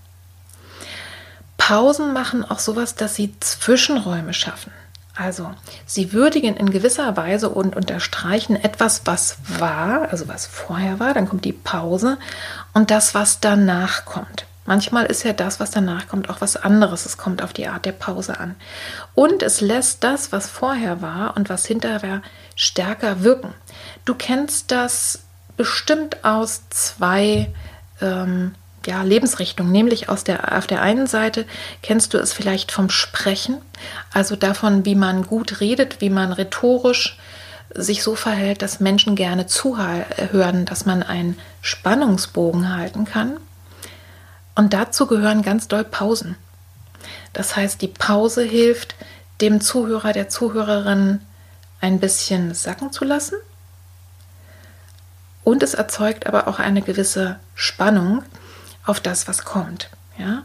Pausen 1.71 2.13
machen 2.13 2.45
auch 2.45 2.59
sowas, 2.59 2.97
dass 2.97 3.15
sie 3.15 3.33
Zwischenräume 3.39 4.35
schaffen. 4.35 4.73
Also, 5.15 5.55
sie 5.87 6.13
würdigen 6.13 6.57
in 6.57 6.71
gewisser 6.71 7.17
Weise 7.17 7.49
und 7.49 7.77
unterstreichen 7.77 8.57
etwas, 8.57 9.03
was 9.05 9.37
war, 9.47 10.11
also 10.11 10.27
was 10.27 10.47
vorher 10.47 10.99
war, 10.99 11.15
dann 11.15 11.29
kommt 11.29 11.45
die 11.45 11.53
Pause 11.53 12.19
und 12.75 12.91
das, 12.91 13.15
was 13.15 13.39
danach 13.39 14.05
kommt. 14.05 14.47
Manchmal 14.67 15.07
ist 15.07 15.23
ja 15.23 15.33
das, 15.33 15.61
was 15.61 15.71
danach 15.71 16.09
kommt, 16.09 16.29
auch 16.29 16.41
was 16.41 16.57
anderes. 16.57 17.07
Es 17.07 17.19
kommt 17.19 17.41
auf 17.41 17.53
die 17.53 17.69
Art 17.69 17.85
der 17.85 17.93
Pause 17.93 18.41
an. 18.41 18.57
Und 19.15 19.45
es 19.45 19.61
lässt 19.61 20.03
das, 20.03 20.33
was 20.33 20.51
vorher 20.51 21.03
war 21.03 21.37
und 21.37 21.51
was 21.51 21.67
hinterher 21.67 22.03
war, 22.03 22.23
stärker 22.57 23.23
wirken. 23.23 23.55
Du 24.05 24.17
kennst 24.17 24.73
das 24.73 25.21
bestimmt 25.57 26.25
aus 26.25 26.63
zwei 26.71 27.49
ähm, 28.01 28.57
ja, 28.87 29.03
Lebensrichtungen, 29.03 29.73
nämlich 29.73 30.09
aus 30.09 30.25
der, 30.25 30.57
auf 30.57 30.67
der 30.67 30.83
einen 30.83 31.07
Seite 31.07 31.47
kennst 31.83 32.15
du 32.15 32.19
es 32.19 32.33
vielleicht 32.33 32.73
vom 32.73 32.91
Sprechen, 32.91 33.59
also 34.13 34.37
davon, 34.37 34.85
wie 34.85 34.95
man 34.95 35.27
gut 35.27 35.61
redet, 35.61 36.01
wie 36.01 36.11
man 36.11 36.33
rhetorisch 36.33 37.19
sich 37.75 38.03
so 38.03 38.17
verhält, 38.17 38.63
dass 38.63 38.81
Menschen 38.81 39.15
gerne 39.15 39.47
zuhören, 39.47 40.65
dass 40.65 40.87
man 40.87 41.03
einen 41.03 41.39
Spannungsbogen 41.61 42.75
halten 42.75 43.05
kann. 43.05 43.37
Und 44.57 44.73
dazu 44.73 45.07
gehören 45.07 45.43
ganz 45.43 45.69
doll 45.69 45.85
Pausen. 45.85 46.37
Das 47.33 47.55
heißt, 47.57 47.81
die 47.81 47.89
Pause 47.89 48.43
hilft 48.43 48.97
dem 49.41 49.61
Zuhörer, 49.61 50.13
der 50.13 50.29
Zuhörerin 50.29 51.21
ein 51.81 52.01
bisschen 52.01 52.55
sacken 52.55 52.93
zu 52.93 53.05
lassen 53.05 53.37
und 55.45 55.63
es 55.63 55.75
erzeugt 55.75 56.27
aber 56.27 56.49
auch 56.49 56.59
eine 56.59 56.83
gewisse 56.83 57.39
Spannung 57.55 58.23
auf 58.85 59.01
das, 59.01 59.29
was 59.29 59.45
kommt. 59.45 59.91
Ja? 60.19 60.43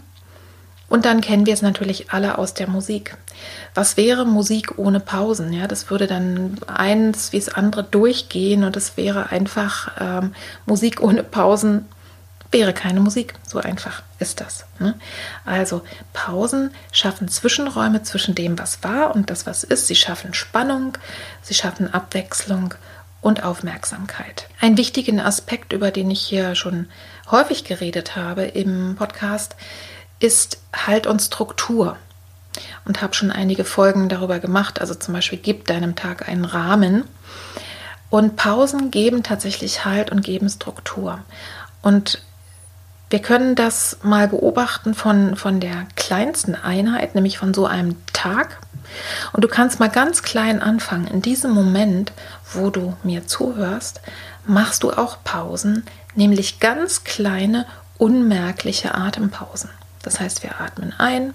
Und 0.87 1.05
dann 1.05 1.21
kennen 1.21 1.45
wir 1.45 1.53
es 1.53 1.61
natürlich 1.61 2.11
alle 2.11 2.37
aus 2.37 2.53
der 2.53 2.69
Musik. 2.69 3.17
Was 3.73 3.97
wäre 3.97 4.25
Musik 4.25 4.77
ohne 4.77 4.99
Pausen? 4.99 5.51
Ja, 5.51 5.67
das 5.67 5.89
würde 5.89 6.07
dann 6.07 6.57
eins 6.67 7.31
wie 7.31 7.39
das 7.39 7.49
andere 7.49 7.83
durchgehen 7.83 8.63
und 8.63 8.77
es 8.77 8.95
wäre 8.95 9.31
einfach 9.31 9.91
ähm, 9.99 10.35
Musik 10.65 11.01
ohne 11.01 11.23
Pausen 11.23 11.85
wäre 12.51 12.73
keine 12.73 13.01
Musik. 13.01 13.33
So 13.47 13.59
einfach 13.59 14.03
ist 14.19 14.39
das. 14.39 14.65
Ne? 14.79 14.95
Also 15.43 15.81
Pausen 16.13 16.71
schaffen 16.91 17.27
Zwischenräume 17.27 18.03
zwischen 18.03 18.35
dem, 18.35 18.57
was 18.57 18.83
war 18.83 19.13
und 19.15 19.29
das, 19.29 19.45
was 19.45 19.63
ist. 19.63 19.87
Sie 19.87 19.95
schaffen 19.95 20.33
Spannung, 20.33 20.97
sie 21.41 21.53
schaffen 21.53 21.93
Abwechslung 21.93 22.73
und 23.21 23.43
Aufmerksamkeit. 23.43 24.47
Ein 24.61 24.77
wichtigen 24.77 25.19
Aspekt, 25.19 25.73
über 25.73 25.91
den 25.91 26.11
ich 26.11 26.21
hier 26.21 26.55
schon 26.55 26.87
häufig 27.31 27.63
geredet 27.63 28.15
habe 28.15 28.43
im 28.43 28.95
Podcast, 28.95 29.55
ist 30.19 30.59
Halt 30.75 31.07
und 31.07 31.21
Struktur. 31.21 31.97
Und 32.85 33.01
habe 33.01 33.13
schon 33.13 33.31
einige 33.31 33.65
Folgen 33.65 34.07
darüber 34.07 34.39
gemacht. 34.39 34.79
Also 34.79 34.95
zum 34.95 35.13
Beispiel, 35.13 35.39
gib 35.39 35.65
deinem 35.65 35.95
Tag 35.95 36.29
einen 36.29 36.45
Rahmen. 36.45 37.03
Und 38.09 38.37
Pausen 38.37 38.91
geben 38.91 39.23
tatsächlich 39.23 39.83
Halt 39.83 40.09
und 40.11 40.21
geben 40.21 40.47
Struktur. 40.47 41.19
Und 41.81 42.21
wir 43.09 43.19
können 43.19 43.55
das 43.55 43.97
mal 44.03 44.27
beobachten 44.27 44.93
von, 44.93 45.35
von 45.35 45.59
der 45.59 45.85
kleinsten 45.95 46.55
Einheit, 46.55 47.13
nämlich 47.13 47.37
von 47.37 47.53
so 47.53 47.65
einem 47.65 47.97
Tag. 48.13 48.59
Und 49.33 49.43
du 49.43 49.47
kannst 49.47 49.79
mal 49.79 49.89
ganz 49.89 50.23
klein 50.23 50.61
anfangen. 50.61 51.07
In 51.07 51.21
diesem 51.21 51.51
Moment, 51.51 52.13
wo 52.53 52.69
du 52.69 52.95
mir 53.03 53.27
zuhörst, 53.27 54.01
machst 54.47 54.83
du 54.83 54.91
auch 54.91 55.17
Pausen, 55.23 55.85
nämlich 56.15 56.59
ganz 56.59 57.03
kleine, 57.03 57.65
unmerkliche 57.97 58.95
Atempausen. 58.95 59.69
Das 60.03 60.19
heißt, 60.19 60.43
wir 60.43 60.61
atmen 60.61 60.93
ein. 60.97 61.33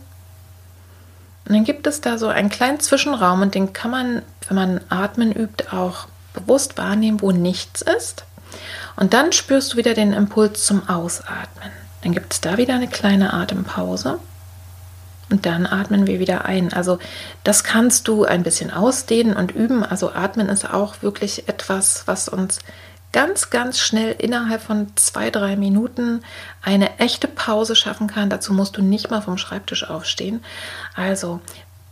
Und 1.46 1.54
dann 1.54 1.64
gibt 1.64 1.86
es 1.86 2.00
da 2.00 2.18
so 2.18 2.28
einen 2.28 2.50
kleinen 2.50 2.80
Zwischenraum 2.80 3.42
und 3.42 3.54
den 3.54 3.72
kann 3.72 3.90
man, 3.90 4.22
wenn 4.46 4.56
man 4.56 4.80
atmen 4.88 5.32
übt, 5.32 5.72
auch 5.72 6.06
bewusst 6.32 6.78
wahrnehmen, 6.78 7.20
wo 7.20 7.32
nichts 7.32 7.82
ist. 7.82 8.24
Und 8.96 9.14
dann 9.14 9.32
spürst 9.32 9.72
du 9.72 9.76
wieder 9.76 9.94
den 9.94 10.12
Impuls 10.12 10.64
zum 10.64 10.88
Ausatmen. 10.88 11.70
Dann 12.02 12.12
gibt 12.12 12.32
es 12.32 12.40
da 12.40 12.56
wieder 12.56 12.74
eine 12.74 12.88
kleine 12.88 13.32
Atempause. 13.32 14.18
Und 15.30 15.46
dann 15.46 15.66
atmen 15.66 16.06
wir 16.06 16.18
wieder 16.18 16.44
ein. 16.44 16.72
Also 16.72 16.98
das 17.44 17.62
kannst 17.62 18.08
du 18.08 18.24
ein 18.24 18.42
bisschen 18.42 18.72
ausdehnen 18.72 19.36
und 19.36 19.52
üben. 19.52 19.84
Also 19.84 20.12
atmen 20.12 20.48
ist 20.48 20.72
auch 20.72 21.02
wirklich 21.02 21.48
etwas, 21.48 22.02
was 22.06 22.28
uns 22.28 22.58
ganz, 23.12 23.50
ganz 23.50 23.78
schnell 23.78 24.14
innerhalb 24.18 24.62
von 24.62 24.92
zwei, 24.96 25.30
drei 25.30 25.56
Minuten 25.56 26.22
eine 26.62 26.98
echte 26.98 27.28
Pause 27.28 27.74
schaffen 27.74 28.06
kann. 28.06 28.30
Dazu 28.30 28.52
musst 28.52 28.76
du 28.76 28.82
nicht 28.82 29.10
mal 29.10 29.20
vom 29.20 29.38
Schreibtisch 29.38 29.88
aufstehen. 29.88 30.42
Also 30.94 31.40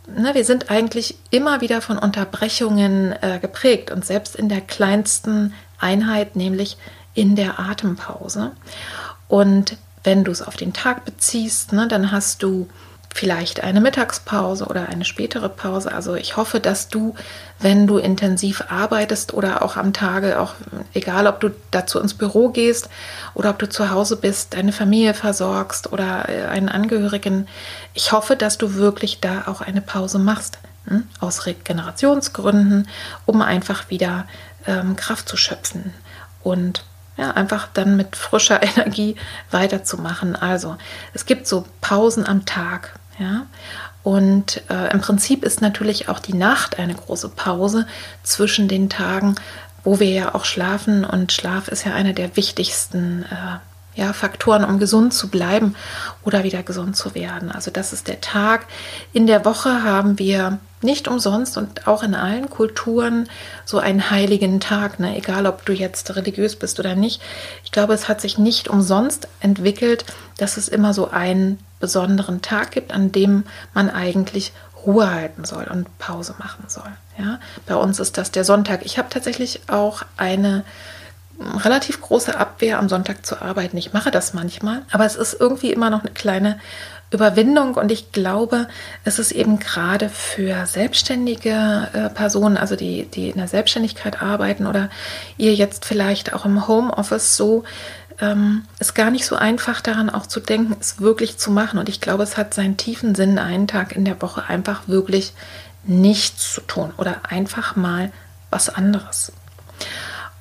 ne, 0.07 0.33
wir 0.33 0.45
sind 0.45 0.71
eigentlich 0.71 1.17
immer 1.29 1.61
wieder 1.61 1.81
von 1.81 1.97
Unterbrechungen 1.97 3.13
äh, 3.21 3.39
geprägt 3.39 3.91
und 3.91 4.05
selbst 4.05 4.35
in 4.35 4.49
der 4.49 4.61
kleinsten 4.61 5.53
Einheit, 5.79 6.35
nämlich 6.35 6.77
in 7.13 7.35
der 7.35 7.59
Atempause. 7.59 8.51
Und 9.27 9.77
wenn 10.03 10.23
du 10.23 10.31
es 10.31 10.41
auf 10.41 10.55
den 10.55 10.73
Tag 10.73 11.05
beziehst, 11.05 11.73
ne, 11.73 11.87
dann 11.87 12.11
hast 12.11 12.43
du 12.43 12.69
vielleicht 13.13 13.63
eine 13.63 13.81
Mittagspause 13.81 14.65
oder 14.65 14.87
eine 14.87 15.03
spätere 15.03 15.49
Pause. 15.49 15.91
Also 15.91 16.15
ich 16.15 16.37
hoffe, 16.37 16.59
dass 16.59 16.89
du, 16.89 17.15
wenn 17.59 17.87
du 17.87 17.97
intensiv 17.97 18.63
arbeitest 18.69 19.33
oder 19.33 19.63
auch 19.63 19.77
am 19.77 19.93
Tage, 19.93 20.39
auch 20.39 20.53
egal 20.93 21.27
ob 21.27 21.39
du 21.39 21.49
dazu 21.71 21.99
ins 21.99 22.13
Büro 22.13 22.49
gehst 22.49 22.89
oder 23.33 23.49
ob 23.49 23.59
du 23.59 23.67
zu 23.67 23.89
Hause 23.89 24.15
bist, 24.15 24.53
deine 24.53 24.71
Familie 24.71 25.13
versorgst 25.13 25.91
oder 25.91 26.29
äh, 26.29 26.45
einen 26.45 26.69
Angehörigen, 26.69 27.47
ich 27.93 28.11
hoffe, 28.11 28.35
dass 28.35 28.57
du 28.57 28.75
wirklich 28.75 29.19
da 29.19 29.43
auch 29.47 29.61
eine 29.61 29.81
Pause 29.81 30.19
machst. 30.19 30.59
Hm? 30.87 31.03
Aus 31.19 31.45
Regenerationsgründen, 31.45 32.87
um 33.25 33.41
einfach 33.41 33.89
wieder 33.89 34.27
ähm, 34.65 34.95
Kraft 34.95 35.27
zu 35.27 35.35
schöpfen 35.35 35.93
und 36.41 36.83
ja, 37.19 37.31
einfach 37.31 37.67
dann 37.73 37.97
mit 37.97 38.15
frischer 38.15 38.63
Energie 38.77 39.15
weiterzumachen. 39.51 40.35
Also 40.35 40.77
es 41.13 41.25
gibt 41.25 41.47
so 41.47 41.65
Pausen 41.81 42.25
am 42.25 42.45
Tag, 42.45 42.97
ja. 43.19 43.45
Und 44.01 44.63
äh, 44.69 44.91
im 44.93 45.01
Prinzip 45.01 45.43
ist 45.43 45.61
natürlich 45.61 46.07
auch 46.07 46.19
die 46.19 46.33
Nacht 46.33 46.79
eine 46.79 46.95
große 46.95 47.29
Pause 47.29 47.85
zwischen 48.23 48.69
den 48.69 48.89
Tagen, 48.89 49.35
wo 49.83 49.99
wir 49.99 50.09
ja 50.09 50.35
auch 50.35 50.45
schlafen. 50.45 51.03
Und 51.03 51.33
Schlaf 51.33 51.67
ist 51.67 51.85
ja 51.85 51.93
einer 51.93 52.13
der 52.13 52.37
wichtigsten 52.37 53.23
äh, 53.23 53.99
ja, 53.99 54.13
Faktoren, 54.13 54.63
um 54.63 54.79
gesund 54.79 55.13
zu 55.13 55.27
bleiben 55.27 55.75
oder 56.23 56.45
wieder 56.45 56.63
gesund 56.63 56.95
zu 56.95 57.13
werden. 57.13 57.51
Also 57.51 57.71
das 57.71 57.91
ist 57.91 58.07
der 58.07 58.21
Tag. 58.21 58.67
In 59.11 59.27
der 59.27 59.43
Woche 59.43 59.83
haben 59.83 60.17
wir 60.17 60.59
nicht 60.81 61.07
umsonst 61.07 61.57
und 61.57 61.87
auch 61.87 62.03
in 62.03 62.15
allen 62.15 62.49
Kulturen 62.49 63.29
so 63.65 63.79
einen 63.79 64.11
heiligen 64.11 64.59
Tag, 64.59 64.99
ne? 64.99 65.17
egal 65.17 65.45
ob 65.45 65.65
du 65.65 65.73
jetzt 65.73 66.15
religiös 66.15 66.55
bist 66.55 66.79
oder 66.79 66.95
nicht. 66.95 67.21
Ich 67.63 67.71
glaube, 67.71 67.93
es 67.93 68.07
hat 68.07 68.21
sich 68.21 68.37
nicht 68.37 68.67
umsonst 68.67 69.27
entwickelt, 69.41 70.05
dass 70.37 70.57
es 70.57 70.67
immer 70.67 70.93
so 70.93 71.09
einen 71.09 71.59
besonderen 71.79 72.41
Tag 72.41 72.71
gibt, 72.71 72.93
an 72.93 73.11
dem 73.11 73.43
man 73.73 73.89
eigentlich 73.89 74.53
Ruhe 74.85 75.11
halten 75.11 75.43
soll 75.43 75.65
und 75.65 75.97
Pause 75.97 76.35
machen 76.39 76.65
soll. 76.67 76.91
Ja? 77.17 77.39
Bei 77.65 77.75
uns 77.75 77.99
ist 77.99 78.17
das 78.17 78.31
der 78.31 78.45
Sonntag. 78.45 78.85
Ich 78.85 78.97
habe 78.97 79.09
tatsächlich 79.09 79.61
auch 79.67 80.03
eine 80.17 80.63
relativ 81.39 82.01
große 82.01 82.37
Abwehr, 82.37 82.79
am 82.79 82.89
Sonntag 82.89 83.25
zu 83.25 83.41
arbeiten. 83.41 83.77
Ich 83.77 83.93
mache 83.93 84.11
das 84.11 84.33
manchmal, 84.33 84.81
aber 84.91 85.05
es 85.05 85.15
ist 85.15 85.37
irgendwie 85.39 85.71
immer 85.71 85.89
noch 85.89 86.01
eine 86.01 86.11
kleine 86.11 86.59
Überwindung 87.11 87.73
und 87.73 87.91
ich 87.91 88.11
glaube, 88.11 88.67
es 89.03 89.17
ist 89.17 89.31
eben 89.31 89.59
gerade 89.59 90.09
für 90.09 90.65
selbstständige 90.67 91.89
äh, 91.93 92.09
Personen, 92.09 92.55
also 92.55 92.75
die, 92.75 93.05
die 93.05 93.29
in 93.29 93.37
der 93.37 93.47
Selbstständigkeit 93.47 94.21
arbeiten 94.21 94.67
oder 94.67 94.89
ihr 95.37 95.55
jetzt 95.55 95.85
vielleicht 95.85 96.33
auch 96.33 96.45
im 96.45 96.67
Homeoffice 96.67 97.35
so, 97.35 97.63
ähm, 98.21 98.63
ist 98.79 98.93
gar 98.93 99.09
nicht 99.09 99.25
so 99.25 99.35
einfach 99.35 99.81
daran 99.81 100.09
auch 100.09 100.27
zu 100.27 100.39
denken, 100.39 100.75
es 100.79 100.99
wirklich 101.01 101.37
zu 101.37 101.51
machen. 101.51 101.79
Und 101.79 101.89
ich 101.89 102.01
glaube, 102.01 102.23
es 102.23 102.37
hat 102.37 102.53
seinen 102.53 102.77
tiefen 102.77 103.15
Sinn, 103.15 103.39
einen 103.39 103.67
Tag 103.67 103.95
in 103.95 104.05
der 104.05 104.21
Woche 104.21 104.43
einfach 104.47 104.87
wirklich 104.87 105.33
nichts 105.83 106.53
zu 106.53 106.61
tun 106.61 106.91
oder 106.97 107.21
einfach 107.29 107.75
mal 107.75 108.11
was 108.51 108.69
anderes. 108.69 109.31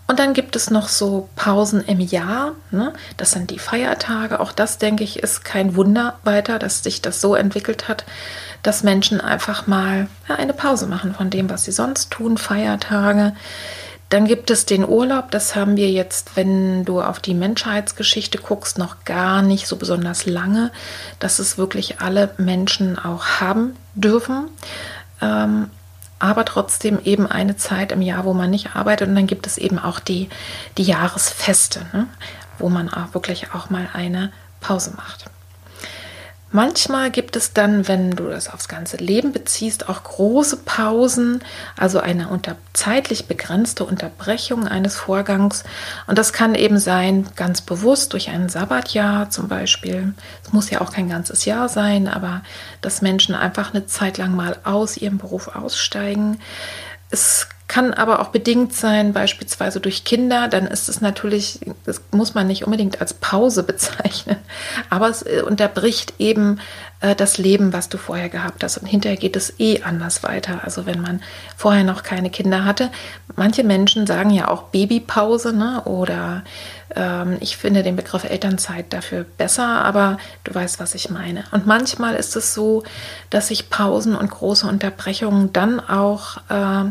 Und 0.08 0.18
dann 0.18 0.32
gibt 0.32 0.56
es 0.56 0.70
noch 0.70 0.88
so 0.88 1.28
Pausen 1.36 1.84
im 1.84 2.00
Jahr. 2.00 2.52
Ne? 2.70 2.94
Das 3.18 3.32
sind 3.32 3.50
die 3.50 3.58
Feiertage. 3.58 4.40
Auch 4.40 4.52
das, 4.52 4.78
denke 4.78 5.04
ich, 5.04 5.22
ist 5.22 5.44
kein 5.44 5.76
Wunder 5.76 6.18
weiter, 6.24 6.58
dass 6.58 6.82
sich 6.82 7.02
das 7.02 7.20
so 7.20 7.34
entwickelt 7.34 7.88
hat, 7.88 8.06
dass 8.62 8.82
Menschen 8.82 9.20
einfach 9.20 9.66
mal 9.66 10.08
ja, 10.26 10.36
eine 10.36 10.54
Pause 10.54 10.86
machen 10.86 11.14
von 11.14 11.28
dem, 11.28 11.50
was 11.50 11.64
sie 11.64 11.72
sonst 11.72 12.10
tun, 12.10 12.38
Feiertage. 12.38 13.34
Dann 14.08 14.26
gibt 14.26 14.50
es 14.50 14.64
den 14.64 14.88
Urlaub, 14.88 15.30
das 15.30 15.54
haben 15.54 15.76
wir 15.76 15.90
jetzt, 15.90 16.36
wenn 16.36 16.86
du 16.86 17.02
auf 17.02 17.20
die 17.20 17.34
Menschheitsgeschichte 17.34 18.38
guckst, 18.38 18.78
noch 18.78 19.04
gar 19.04 19.42
nicht 19.42 19.66
so 19.66 19.76
besonders 19.76 20.24
lange, 20.24 20.72
dass 21.18 21.38
es 21.38 21.58
wirklich 21.58 22.00
alle 22.00 22.30
Menschen 22.38 22.98
auch 22.98 23.26
haben 23.40 23.76
dürfen. 23.94 24.48
Ähm, 25.20 25.68
aber 26.18 26.44
trotzdem 26.44 26.98
eben 27.04 27.26
eine 27.26 27.56
Zeit 27.56 27.92
im 27.92 28.02
Jahr, 28.02 28.24
wo 28.24 28.32
man 28.32 28.50
nicht 28.50 28.74
arbeitet. 28.74 29.08
Und 29.08 29.14
dann 29.14 29.26
gibt 29.26 29.46
es 29.46 29.58
eben 29.58 29.78
auch 29.78 30.00
die, 30.00 30.28
die 30.76 30.82
Jahresfeste, 30.82 31.86
ne? 31.92 32.06
wo 32.58 32.68
man 32.68 32.88
auch 32.88 33.14
wirklich 33.14 33.52
auch 33.54 33.70
mal 33.70 33.88
eine 33.92 34.32
Pause 34.60 34.92
macht. 34.96 35.30
Manchmal 36.50 37.10
gibt 37.10 37.36
es 37.36 37.52
dann, 37.52 37.88
wenn 37.88 38.12
du 38.12 38.24
das 38.24 38.48
aufs 38.48 38.68
ganze 38.68 38.96
Leben 38.96 39.32
beziehst, 39.32 39.90
auch 39.90 40.02
große 40.02 40.56
Pausen, 40.58 41.44
also 41.76 42.00
eine 42.00 42.28
unter, 42.28 42.56
zeitlich 42.72 43.26
begrenzte 43.26 43.84
Unterbrechung 43.84 44.66
eines 44.66 44.96
Vorgangs. 44.96 45.64
Und 46.06 46.16
das 46.16 46.32
kann 46.32 46.54
eben 46.54 46.78
sein, 46.78 47.28
ganz 47.36 47.60
bewusst 47.60 48.14
durch 48.14 48.30
ein 48.30 48.48
Sabbatjahr 48.48 49.28
zum 49.28 49.48
Beispiel. 49.48 50.14
Es 50.42 50.52
muss 50.54 50.70
ja 50.70 50.80
auch 50.80 50.90
kein 50.90 51.10
ganzes 51.10 51.44
Jahr 51.44 51.68
sein, 51.68 52.08
aber 52.08 52.42
dass 52.80 53.02
Menschen 53.02 53.34
einfach 53.34 53.74
eine 53.74 53.84
Zeit 53.84 54.16
lang 54.16 54.34
mal 54.34 54.56
aus 54.64 54.96
ihrem 54.96 55.18
Beruf 55.18 55.48
aussteigen. 55.48 56.40
Es 57.10 57.48
kann 57.68 57.92
aber 57.92 58.20
auch 58.20 58.28
bedingt 58.28 58.72
sein, 58.72 59.12
beispielsweise 59.12 59.78
durch 59.78 60.04
Kinder. 60.04 60.48
Dann 60.48 60.66
ist 60.66 60.88
es 60.88 61.02
natürlich, 61.02 61.60
das 61.84 62.00
muss 62.10 62.34
man 62.34 62.46
nicht 62.46 62.64
unbedingt 62.64 63.00
als 63.00 63.12
Pause 63.12 63.62
bezeichnen, 63.64 64.38
aber 64.88 65.10
es 65.10 65.22
äh, 65.22 65.42
unterbricht 65.46 66.14
eben 66.18 66.60
äh, 67.00 67.14
das 67.14 67.36
Leben, 67.36 67.74
was 67.74 67.90
du 67.90 67.98
vorher 67.98 68.30
gehabt 68.30 68.64
hast. 68.64 68.78
Und 68.78 68.86
hinterher 68.86 69.18
geht 69.18 69.36
es 69.36 69.60
eh 69.60 69.82
anders 69.82 70.22
weiter. 70.22 70.62
Also 70.64 70.86
wenn 70.86 71.00
man 71.02 71.22
vorher 71.56 71.84
noch 71.84 72.02
keine 72.02 72.30
Kinder 72.30 72.64
hatte. 72.64 72.90
Manche 73.36 73.64
Menschen 73.64 74.06
sagen 74.06 74.30
ja 74.30 74.48
auch 74.48 74.64
Babypause 74.64 75.52
ne? 75.52 75.82
oder 75.84 76.42
ähm, 76.98 77.38
ich 77.40 77.56
finde 77.56 77.82
den 77.82 77.96
Begriff 77.96 78.24
Elternzeit 78.24 78.92
dafür 78.92 79.24
besser, 79.24 79.66
aber 79.84 80.18
du 80.44 80.54
weißt, 80.54 80.80
was 80.80 80.94
ich 80.94 81.08
meine. 81.08 81.44
Und 81.52 81.66
manchmal 81.66 82.16
ist 82.16 82.36
es 82.36 82.52
so, 82.52 82.82
dass 83.30 83.48
sich 83.48 83.70
Pausen 83.70 84.14
und 84.14 84.30
große 84.30 84.66
Unterbrechungen 84.66 85.52
dann 85.52 85.80
auch 85.80 86.38
äh, 86.50 86.90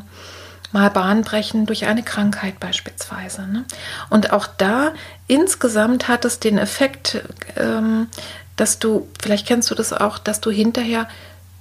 mal 0.71 0.89
bahnbrechen 0.89 1.65
durch 1.65 1.85
eine 1.85 2.03
Krankheit 2.03 2.59
beispielsweise. 2.59 3.47
Ne? 3.47 3.65
Und 4.09 4.31
auch 4.31 4.47
da 4.47 4.93
insgesamt 5.27 6.07
hat 6.07 6.23
es 6.25 6.39
den 6.39 6.57
Effekt, 6.57 7.21
ähm, 7.57 8.07
dass 8.55 8.79
du, 8.79 9.07
vielleicht 9.21 9.45
kennst 9.45 9.69
du 9.69 9.75
das 9.75 9.93
auch, 9.93 10.17
dass 10.17 10.39
du 10.41 10.49
hinterher 10.49 11.07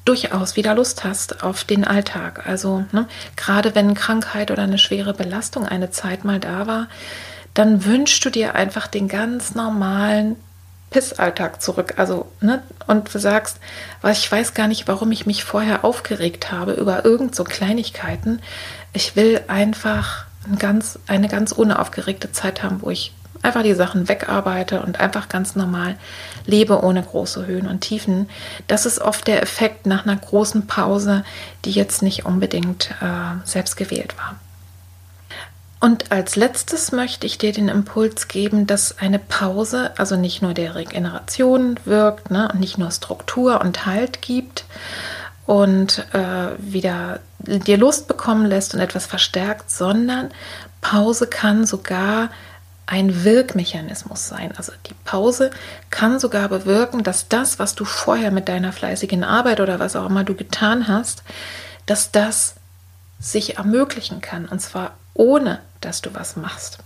durchaus 0.04 0.54
wieder 0.54 0.74
Lust 0.76 1.02
hast 1.02 1.42
auf 1.42 1.64
den 1.64 1.84
Alltag. 1.84 2.46
Also 2.46 2.84
ne, 2.92 3.08
gerade 3.34 3.74
wenn 3.74 3.94
Krankheit 3.94 4.52
oder 4.52 4.62
eine 4.62 4.78
schwere 4.78 5.12
Belastung 5.12 5.66
eine 5.66 5.90
Zeit 5.90 6.24
mal 6.24 6.38
da 6.38 6.68
war, 6.68 6.86
dann 7.56 7.86
wünschst 7.86 8.22
du 8.22 8.28
dir 8.28 8.54
einfach 8.54 8.86
den 8.86 9.08
ganz 9.08 9.54
normalen 9.54 10.36
Pissalltag 10.90 11.62
zurück. 11.62 11.94
Also, 11.96 12.30
ne, 12.42 12.62
und 12.86 13.12
du 13.12 13.18
sagst, 13.18 13.58
was 14.02 14.18
ich 14.18 14.30
weiß 14.30 14.52
gar 14.52 14.68
nicht, 14.68 14.86
warum 14.88 15.10
ich 15.10 15.25
mich 15.25 15.42
vorher 15.42 15.82
aufgeregt 15.82 16.52
habe 16.52 16.75
über 16.75 17.04
irgend 17.06 17.34
so 17.34 17.44
Kleinigkeiten. 17.44 18.40
Ich 18.92 19.16
will 19.16 19.40
einfach 19.48 20.26
ein 20.46 20.58
ganz, 20.58 20.98
eine 21.06 21.28
ganz 21.28 21.50
unaufgeregte 21.50 22.30
Zeit 22.30 22.62
haben, 22.62 22.82
wo 22.82 22.90
ich 22.90 23.12
einfach 23.42 23.62
die 23.62 23.75
Sachen 23.75 24.06
wegarbeite 24.06 24.82
und 24.82 25.00
einfach 25.00 25.30
ganz 25.30 25.56
normal 25.56 25.96
lebe 26.44 26.84
ohne 26.84 27.02
große 27.02 27.46
Höhen 27.46 27.68
und 27.68 27.80
Tiefen. 27.80 28.28
Das 28.66 28.84
ist 28.84 29.00
oft 29.00 29.26
der 29.26 29.42
Effekt 29.42 29.86
nach 29.86 30.04
einer 30.04 30.16
großen 30.16 30.66
Pause, 30.66 31.25
die 31.64 31.72
jetzt 31.72 32.02
nicht 32.02 32.26
unbedingt 32.26 32.90
äh, 33.00 33.46
selbst 33.46 33.76
gewählt 33.76 34.14
war. 34.18 34.36
Und 35.86 36.10
als 36.10 36.34
letztes 36.34 36.90
möchte 36.90 37.28
ich 37.28 37.38
dir 37.38 37.52
den 37.52 37.68
Impuls 37.68 38.26
geben, 38.26 38.66
dass 38.66 38.98
eine 38.98 39.20
Pause 39.20 39.92
also 39.96 40.16
nicht 40.16 40.42
nur 40.42 40.52
der 40.52 40.75
Regeneration 40.75 41.78
wirkt 41.84 42.28
ne, 42.28 42.52
nicht 42.58 42.76
nur 42.76 42.90
Struktur 42.90 43.60
und 43.60 43.86
Halt 43.86 44.20
gibt 44.20 44.64
und 45.46 46.04
äh, 46.12 46.49
wieder 46.58 47.20
dir 47.38 47.78
Lust 47.78 48.08
bekommen 48.08 48.46
lässt 48.46 48.75
und 48.75 48.80
etwas 48.80 49.06
verstärkt, 49.06 49.70
sondern 49.70 50.30
Pause 50.80 51.28
kann 51.28 51.66
sogar 51.66 52.30
ein 52.86 53.22
Wirkmechanismus 53.22 54.26
sein. 54.26 54.54
Also 54.56 54.72
die 54.88 54.94
Pause 55.04 55.52
kann 55.90 56.18
sogar 56.18 56.49
bewirken, 56.49 57.04
dass 57.04 57.28
das, 57.28 57.60
was 57.60 57.76
du 57.76 57.84
vorher 57.84 58.32
mit 58.32 58.49
deiner 58.49 58.72
fleißigen 58.72 59.22
Arbeit 59.22 59.60
oder 59.60 59.78
was 59.78 59.94
auch 59.94 60.06
immer 60.06 60.25
du 60.25 60.34
getan 60.34 60.88
hast, 60.88 61.22
dass 61.86 62.10
das 62.10 62.56
sich 63.20 63.58
ermöglichen 63.58 64.20
kann. 64.20 64.46
Und 64.46 64.60
zwar 64.60 64.96
ohne 65.16 65.60
dass 65.80 66.02
du 66.02 66.14
was 66.14 66.36
machst. 66.36 66.78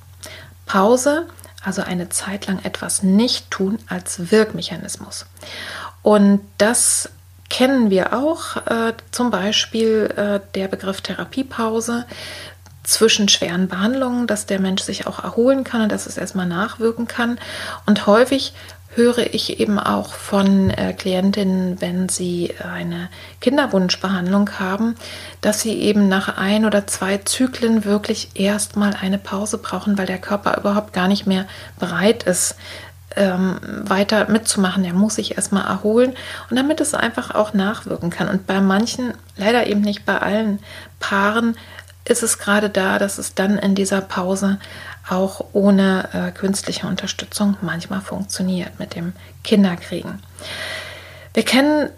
Pause, 0.66 1.26
also 1.62 1.82
eine 1.82 2.08
Zeit 2.08 2.46
lang 2.46 2.60
etwas 2.64 3.02
nicht 3.02 3.50
tun 3.50 3.78
als 3.88 4.30
Wirkmechanismus. 4.30 5.26
Und 6.02 6.40
das 6.58 7.10
kennen 7.48 7.90
wir 7.90 8.14
auch, 8.14 8.56
äh, 8.66 8.94
zum 9.10 9.30
Beispiel 9.30 10.12
äh, 10.16 10.40
der 10.54 10.68
Begriff 10.68 11.00
Therapiepause 11.00 12.06
zwischen 12.84 13.28
schweren 13.28 13.68
Behandlungen, 13.68 14.26
dass 14.26 14.46
der 14.46 14.60
Mensch 14.60 14.82
sich 14.82 15.06
auch 15.06 15.22
erholen 15.22 15.64
kann 15.64 15.82
und 15.82 15.92
dass 15.92 16.06
es 16.06 16.16
erstmal 16.16 16.46
nachwirken 16.46 17.06
kann. 17.06 17.38
Und 17.86 18.06
häufig 18.06 18.54
höre 18.94 19.33
ich 19.35 19.61
eben 19.61 19.79
auch 19.79 20.14
von 20.14 20.70
äh, 20.70 20.92
Klientinnen, 20.92 21.81
wenn 21.81 22.09
sie 22.09 22.55
eine 22.59 23.09
Kinderwunschbehandlung 23.40 24.59
haben, 24.59 24.96
dass 25.40 25.61
sie 25.61 25.74
eben 25.81 26.09
nach 26.09 26.37
ein 26.37 26.64
oder 26.64 26.87
zwei 26.87 27.18
Zyklen 27.18 27.85
wirklich 27.85 28.31
erstmal 28.35 28.94
eine 29.00 29.18
Pause 29.18 29.59
brauchen, 29.59 29.96
weil 29.96 30.07
der 30.07 30.18
Körper 30.18 30.59
überhaupt 30.59 30.92
gar 30.92 31.07
nicht 31.07 31.26
mehr 31.26 31.46
bereit 31.79 32.24
ist, 32.24 32.57
ähm, 33.16 33.59
weiter 33.62 34.29
mitzumachen. 34.29 34.85
Er 34.85 34.92
muss 34.92 35.16
sich 35.16 35.37
erstmal 35.37 35.66
erholen 35.66 36.14
und 36.48 36.57
damit 36.57 36.81
es 36.81 36.94
einfach 36.94 37.35
auch 37.35 37.55
nachwirken 37.55 38.11
kann. 38.11 38.29
Und 38.29 38.46
bei 38.46 38.61
manchen, 38.61 39.14
leider 39.37 39.66
eben 39.66 39.81
nicht 39.81 40.05
bei 40.05 40.18
allen 40.18 40.61
Paaren, 41.00 41.57
ist 42.04 42.22
es 42.22 42.38
gerade 42.38 42.70
da, 42.70 42.98
dass 42.98 43.18
es 43.18 43.34
dann 43.34 43.58
in 43.58 43.74
dieser 43.74 44.00
Pause 44.00 44.58
auch 45.08 45.44
ohne 45.52 46.08
äh, 46.12 46.30
künstliche 46.30 46.86
Unterstützung 46.86 47.56
manchmal 47.60 48.00
funktioniert 48.00 48.78
mit 48.78 48.94
dem 48.94 49.12
Kinderkriegen. 49.44 50.22
Wir 51.34 51.44
kennen 51.44 51.90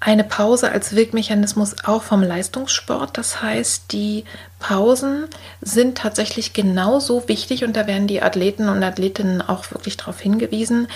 eine 0.00 0.24
Pause 0.24 0.70
als 0.70 0.94
Wirkmechanismus 0.94 1.76
auch 1.84 2.02
vom 2.02 2.22
Leistungssport. 2.22 3.16
Das 3.16 3.40
heißt, 3.40 3.90
die 3.92 4.24
Pausen 4.58 5.28
sind 5.62 5.96
tatsächlich 5.96 6.52
genauso 6.52 7.26
wichtig 7.26 7.64
und 7.64 7.74
da 7.74 7.86
werden 7.86 8.06
die 8.06 8.22
Athleten 8.22 8.68
und 8.68 8.82
Athletinnen 8.82 9.40
auch 9.40 9.70
wirklich 9.70 9.96
darauf 9.96 10.20
hingewiesen, 10.20 10.88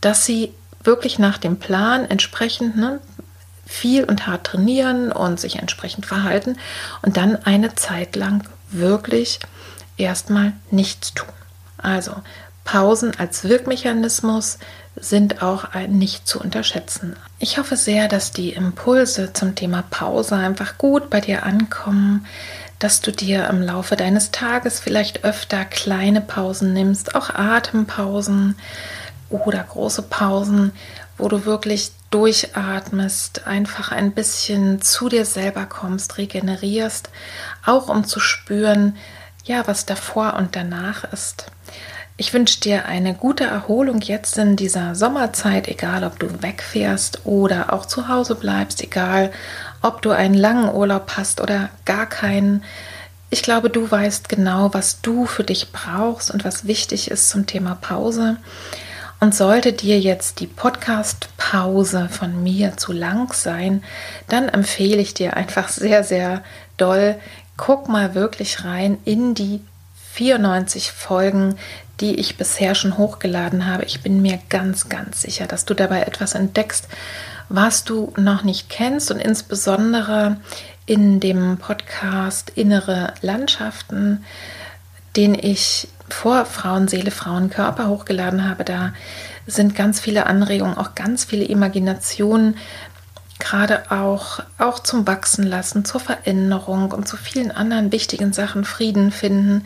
dass 0.00 0.24
sie 0.24 0.54
wirklich 0.84 1.18
nach 1.18 1.38
dem 1.38 1.58
Plan 1.58 2.04
entsprechend 2.08 2.76
ne, 2.76 3.00
viel 3.72 4.04
und 4.04 4.26
hart 4.26 4.44
trainieren 4.46 5.10
und 5.10 5.40
sich 5.40 5.56
entsprechend 5.56 6.06
verhalten 6.06 6.56
und 7.02 7.16
dann 7.16 7.36
eine 7.44 7.74
Zeit 7.74 8.14
lang 8.16 8.44
wirklich 8.70 9.40
erstmal 9.96 10.52
nichts 10.70 11.14
tun. 11.14 11.28
Also 11.78 12.14
Pausen 12.64 13.18
als 13.18 13.44
Wirkmechanismus 13.44 14.58
sind 14.96 15.42
auch 15.42 15.68
nicht 15.88 16.28
zu 16.28 16.38
unterschätzen. 16.38 17.16
Ich 17.38 17.58
hoffe 17.58 17.76
sehr, 17.76 18.08
dass 18.08 18.30
die 18.30 18.50
Impulse 18.50 19.32
zum 19.32 19.54
Thema 19.54 19.82
Pause 19.90 20.36
einfach 20.36 20.78
gut 20.78 21.10
bei 21.10 21.20
dir 21.20 21.44
ankommen, 21.44 22.26
dass 22.78 23.00
du 23.00 23.10
dir 23.10 23.48
im 23.48 23.62
Laufe 23.62 23.96
deines 23.96 24.32
Tages 24.32 24.80
vielleicht 24.80 25.24
öfter 25.24 25.64
kleine 25.64 26.20
Pausen 26.20 26.72
nimmst, 26.72 27.14
auch 27.14 27.30
Atempausen 27.30 28.56
oder 29.30 29.62
große 29.62 30.02
Pausen, 30.02 30.72
wo 31.16 31.28
du 31.28 31.44
wirklich 31.46 31.92
durchatmest, 32.12 33.46
einfach 33.46 33.90
ein 33.90 34.12
bisschen 34.12 34.80
zu 34.80 35.08
dir 35.08 35.24
selber 35.24 35.66
kommst, 35.66 36.18
regenerierst, 36.18 37.10
auch 37.66 37.88
um 37.88 38.04
zu 38.04 38.20
spüren, 38.20 38.96
ja, 39.44 39.66
was 39.66 39.86
davor 39.86 40.34
und 40.34 40.54
danach 40.54 41.04
ist. 41.12 41.46
Ich 42.18 42.34
wünsche 42.34 42.60
dir 42.60 42.84
eine 42.86 43.14
gute 43.14 43.44
Erholung 43.44 44.00
jetzt 44.00 44.36
in 44.38 44.54
dieser 44.54 44.94
Sommerzeit, 44.94 45.66
egal 45.66 46.04
ob 46.04 46.18
du 46.18 46.42
wegfährst 46.42 47.22
oder 47.24 47.72
auch 47.72 47.86
zu 47.86 48.06
Hause 48.06 48.34
bleibst, 48.34 48.82
egal 48.82 49.32
ob 49.80 50.02
du 50.02 50.10
einen 50.10 50.34
langen 50.34 50.72
Urlaub 50.72 51.14
hast 51.16 51.40
oder 51.40 51.70
gar 51.84 52.06
keinen. 52.06 52.62
Ich 53.30 53.42
glaube, 53.42 53.70
du 53.70 53.90
weißt 53.90 54.28
genau, 54.28 54.74
was 54.74 55.00
du 55.00 55.24
für 55.24 55.42
dich 55.42 55.72
brauchst 55.72 56.30
und 56.30 56.44
was 56.44 56.66
wichtig 56.66 57.10
ist 57.10 57.30
zum 57.30 57.46
Thema 57.46 57.76
Pause. 57.80 58.36
Und 59.22 59.36
sollte 59.36 59.72
dir 59.72 60.00
jetzt 60.00 60.40
die 60.40 60.48
Podcast-Pause 60.48 62.08
von 62.10 62.42
mir 62.42 62.76
zu 62.76 62.90
lang 62.90 63.32
sein, 63.32 63.84
dann 64.26 64.48
empfehle 64.48 65.00
ich 65.00 65.14
dir 65.14 65.36
einfach 65.36 65.68
sehr, 65.68 66.02
sehr 66.02 66.42
doll, 66.76 67.14
guck 67.56 67.88
mal 67.88 68.16
wirklich 68.16 68.64
rein 68.64 68.98
in 69.04 69.34
die 69.34 69.60
94 70.14 70.90
Folgen, 70.90 71.54
die 72.00 72.16
ich 72.16 72.36
bisher 72.36 72.74
schon 72.74 72.98
hochgeladen 72.98 73.66
habe. 73.66 73.84
Ich 73.84 74.02
bin 74.02 74.22
mir 74.22 74.40
ganz, 74.48 74.88
ganz 74.88 75.22
sicher, 75.22 75.46
dass 75.46 75.66
du 75.66 75.74
dabei 75.74 76.00
etwas 76.00 76.34
entdeckst, 76.34 76.88
Was 77.48 77.84
du 77.84 78.12
noch 78.16 78.42
nicht 78.42 78.70
kennst 78.70 79.12
und 79.12 79.20
insbesondere 79.20 80.38
in 80.84 81.20
dem 81.20 81.58
Podcast 81.58 82.50
Innere 82.56 83.14
Landschaften, 83.20 84.24
den 85.16 85.34
ich 85.34 85.88
vor 86.08 86.44
Frauenseele, 86.44 87.10
Frauenkörper 87.10 87.88
hochgeladen 87.88 88.48
habe, 88.48 88.64
da 88.64 88.92
sind 89.46 89.74
ganz 89.74 90.00
viele 90.00 90.26
Anregungen, 90.26 90.76
auch 90.76 90.94
ganz 90.94 91.24
viele 91.24 91.44
Imaginationen, 91.44 92.56
gerade 93.38 93.90
auch, 93.90 94.40
auch 94.58 94.78
zum 94.78 95.06
Wachsen 95.06 95.44
lassen, 95.44 95.84
zur 95.84 96.00
Veränderung 96.00 96.92
und 96.92 97.08
zu 97.08 97.16
vielen 97.16 97.50
anderen 97.50 97.90
wichtigen 97.90 98.32
Sachen, 98.32 98.64
Frieden 98.64 99.10
finden, 99.10 99.64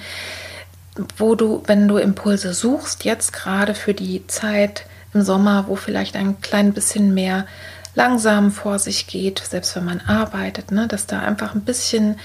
wo 1.19 1.35
du, 1.35 1.63
wenn 1.67 1.89
du 1.89 1.99
Impulse 1.99 2.55
suchst, 2.55 3.05
jetzt 3.05 3.33
gerade 3.33 3.75
für 3.75 3.93
die 3.93 4.27
Zeit 4.29 4.87
im 5.13 5.23
Sommer, 5.23 5.67
wo 5.69 5.77
vielleicht 5.77 6.17
ein 6.17 6.41
klein 6.41 6.73
bisschen 6.73 7.13
mehr 7.13 7.47
langsam 7.95 8.51
vor 8.51 8.79
sich 8.79 9.07
geht, 9.07 9.41
selbst 9.41 9.77
wenn 9.77 9.85
man 9.85 10.01
arbeitet, 10.01 10.71
ne, 10.71 10.87
dass 10.87 11.07
da 11.07 11.21
einfach 11.21 11.55
ein 11.55 11.63
bisschen 11.63 12.19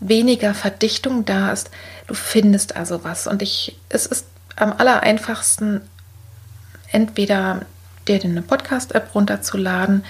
weniger 0.00 0.54
Verdichtung 0.54 1.24
da 1.24 1.52
ist. 1.52 1.70
Du 2.08 2.14
findest 2.14 2.74
also 2.74 3.04
was. 3.04 3.28
Und 3.28 3.42
ich, 3.42 3.78
es 3.88 4.06
ist 4.06 4.26
am 4.56 4.72
aller 4.72 5.02
einfachsten, 5.04 5.82
entweder 6.90 7.62
dir 8.08 8.20
eine 8.24 8.42
Podcast-App 8.42 9.14
runterzuladen 9.14 10.04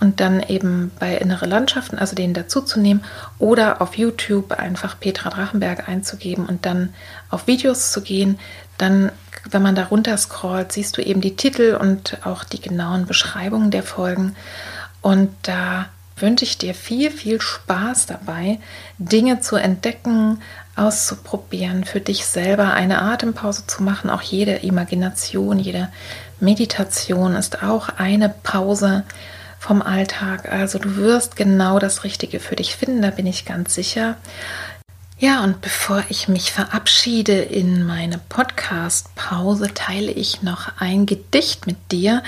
und 0.00 0.20
dann 0.20 0.40
eben 0.40 0.90
bei 0.98 1.16
Innere 1.16 1.46
Landschaften, 1.46 1.98
also 1.98 2.16
den 2.16 2.32
dazuzunehmen, 2.32 3.04
oder 3.38 3.82
auf 3.82 3.96
YouTube 3.96 4.52
einfach 4.52 4.98
Petra 4.98 5.30
Drachenberg 5.30 5.88
einzugeben 5.88 6.46
und 6.46 6.64
dann 6.64 6.94
auf 7.28 7.46
Videos 7.46 7.92
zu 7.92 8.02
gehen. 8.02 8.38
Dann, 8.78 9.12
wenn 9.50 9.62
man 9.62 9.74
da 9.74 9.84
runter 9.84 10.16
scrollt, 10.16 10.72
siehst 10.72 10.96
du 10.96 11.02
eben 11.02 11.20
die 11.20 11.36
Titel 11.36 11.76
und 11.80 12.24
auch 12.24 12.44
die 12.44 12.60
genauen 12.60 13.06
Beschreibungen 13.06 13.70
der 13.70 13.82
Folgen. 13.82 14.34
Und 15.02 15.34
da 15.42 15.88
wünsche 16.16 16.44
ich 16.44 16.58
dir 16.58 16.74
viel, 16.74 17.10
viel 17.10 17.40
Spaß 17.40 18.06
dabei, 18.06 18.58
Dinge 18.98 19.40
zu 19.40 19.56
entdecken, 19.56 20.40
auszuprobieren, 20.76 21.84
für 21.84 22.00
dich 22.00 22.24
selber 22.24 22.72
eine 22.72 23.02
Atempause 23.02 23.66
zu 23.66 23.82
machen. 23.82 24.10
Auch 24.10 24.22
jede 24.22 24.56
Imagination, 24.56 25.58
jede 25.58 25.88
Meditation 26.40 27.34
ist 27.34 27.62
auch 27.62 27.88
eine 27.90 28.28
Pause 28.42 29.04
vom 29.58 29.80
Alltag. 29.80 30.50
Also 30.50 30.78
du 30.78 30.96
wirst 30.96 31.36
genau 31.36 31.78
das 31.78 32.02
Richtige 32.04 32.40
für 32.40 32.56
dich 32.56 32.74
finden, 32.74 33.02
da 33.02 33.10
bin 33.10 33.26
ich 33.26 33.44
ganz 33.44 33.74
sicher. 33.74 34.16
Ja, 35.24 35.44
und 35.44 35.60
bevor 35.60 36.02
ich 36.08 36.26
mich 36.26 36.50
verabschiede 36.50 37.42
in 37.42 37.86
meine 37.86 38.18
Podcast-Pause, 38.18 39.72
teile 39.72 40.10
ich 40.10 40.42
noch 40.42 40.72
ein 40.80 41.06
Gedicht 41.06 41.64
mit 41.68 41.92
dir. 41.92 42.24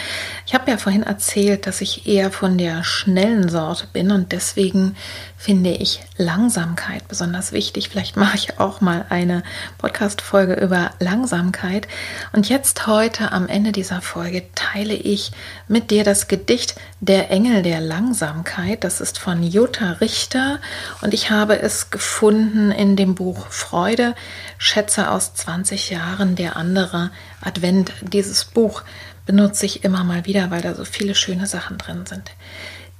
Ich 0.46 0.54
habe 0.54 0.70
ja 0.70 0.76
vorhin 0.76 1.02
erzählt, 1.02 1.66
dass 1.66 1.80
ich 1.80 2.07
eher 2.07 2.30
von 2.30 2.57
der 2.57 2.85
schnellen 2.85 3.48
Sorte 3.48 3.88
bin 3.92 4.12
und 4.12 4.30
deswegen 4.30 4.94
finde 5.37 5.70
ich 5.72 6.00
Langsamkeit 6.16 7.07
besonders 7.07 7.52
wichtig. 7.52 7.90
Vielleicht 7.90 8.16
mache 8.16 8.37
ich 8.37 8.61
auch 8.61 8.80
mal 8.80 9.04
eine 9.11 9.42
Podcast-Folge 9.76 10.54
über 10.54 10.92
Langsamkeit. 11.00 11.87
Und 12.33 12.48
jetzt 12.48 12.87
heute 12.87 13.33
am 13.33 13.48
Ende 13.48 13.72
dieser 13.72 14.00
Folge 14.00 14.44
teile 14.54 14.94
ich 14.94 15.33
mit 15.68 15.90
dir 15.90 16.02
das 16.02 16.28
Gedicht 16.28 16.76
Der 17.00 17.30
Engel 17.30 17.62
der 17.62 17.80
Langsamkeit. 17.80 18.85
Das 18.85 19.02
ist 19.02 19.18
von 19.18 19.42
Jutta 19.42 19.92
Richter 20.00 20.61
und 21.02 21.12
ich 21.12 21.30
habe 21.30 21.61
es 21.61 21.90
gefunden 21.90 22.70
in 22.84 22.96
dem 22.96 23.14
Buch 23.14 23.46
Freude, 23.48 24.14
Schätze 24.58 25.10
aus 25.10 25.32
20 25.32 25.88
Jahren, 25.88 26.36
der 26.36 26.56
andere 26.56 27.10
Advent. 27.40 27.94
Dieses 28.02 28.44
Buch 28.44 28.82
benutze 29.24 29.64
ich 29.64 29.84
immer 29.84 30.04
mal 30.04 30.26
wieder, 30.26 30.50
weil 30.50 30.60
da 30.60 30.74
so 30.74 30.84
viele 30.84 31.14
schöne 31.14 31.46
Sachen 31.46 31.78
drin 31.78 32.04
sind. 32.04 32.32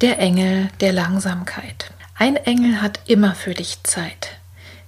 Der 0.00 0.18
Engel 0.18 0.70
der 0.80 0.94
Langsamkeit. 0.94 1.92
Ein 2.16 2.36
Engel 2.36 2.80
hat 2.80 3.00
immer 3.04 3.34
für 3.34 3.52
dich 3.52 3.82
Zeit. 3.82 4.30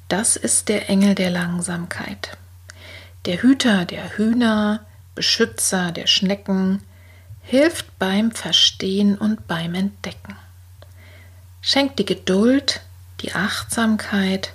Das 0.09 0.37
ist 0.37 0.71
der 0.71 0.89
Engel 0.89 1.15
der 1.15 1.29
Langsamkeit. 1.29 2.39
Der 3.27 3.43
Hüter 3.43 3.85
der 3.85 4.17
Hühner, 4.17 4.81
Beschützer 5.15 5.93
der 5.93 6.07
Schnecken, 6.07 6.83
hilft 7.43 7.99
beim 7.99 8.31
Verstehen 8.31 9.19
und 9.19 9.47
beim 9.47 9.75
Entdecken. 9.75 10.37
Schenkt 11.61 11.99
die 11.99 12.07
Geduld, 12.07 12.81
die 13.21 13.35
Achtsamkeit, 13.35 14.53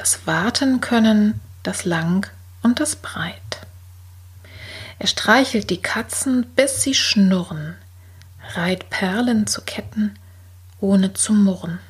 das 0.00 0.26
Warten 0.26 0.80
können, 0.80 1.42
das 1.62 1.84
Lang 1.84 2.26
und 2.62 2.80
das 2.80 2.96
Breit. 2.96 3.58
Er 4.98 5.06
streichelt 5.06 5.68
die 5.68 5.82
Katzen, 5.82 6.46
bis 6.56 6.80
sie 6.80 6.94
schnurren, 6.94 7.76
reiht 8.54 8.88
Perlen 8.88 9.46
zu 9.46 9.60
Ketten, 9.60 10.14
ohne 10.80 11.12
zu 11.12 11.34
murren. 11.34 11.80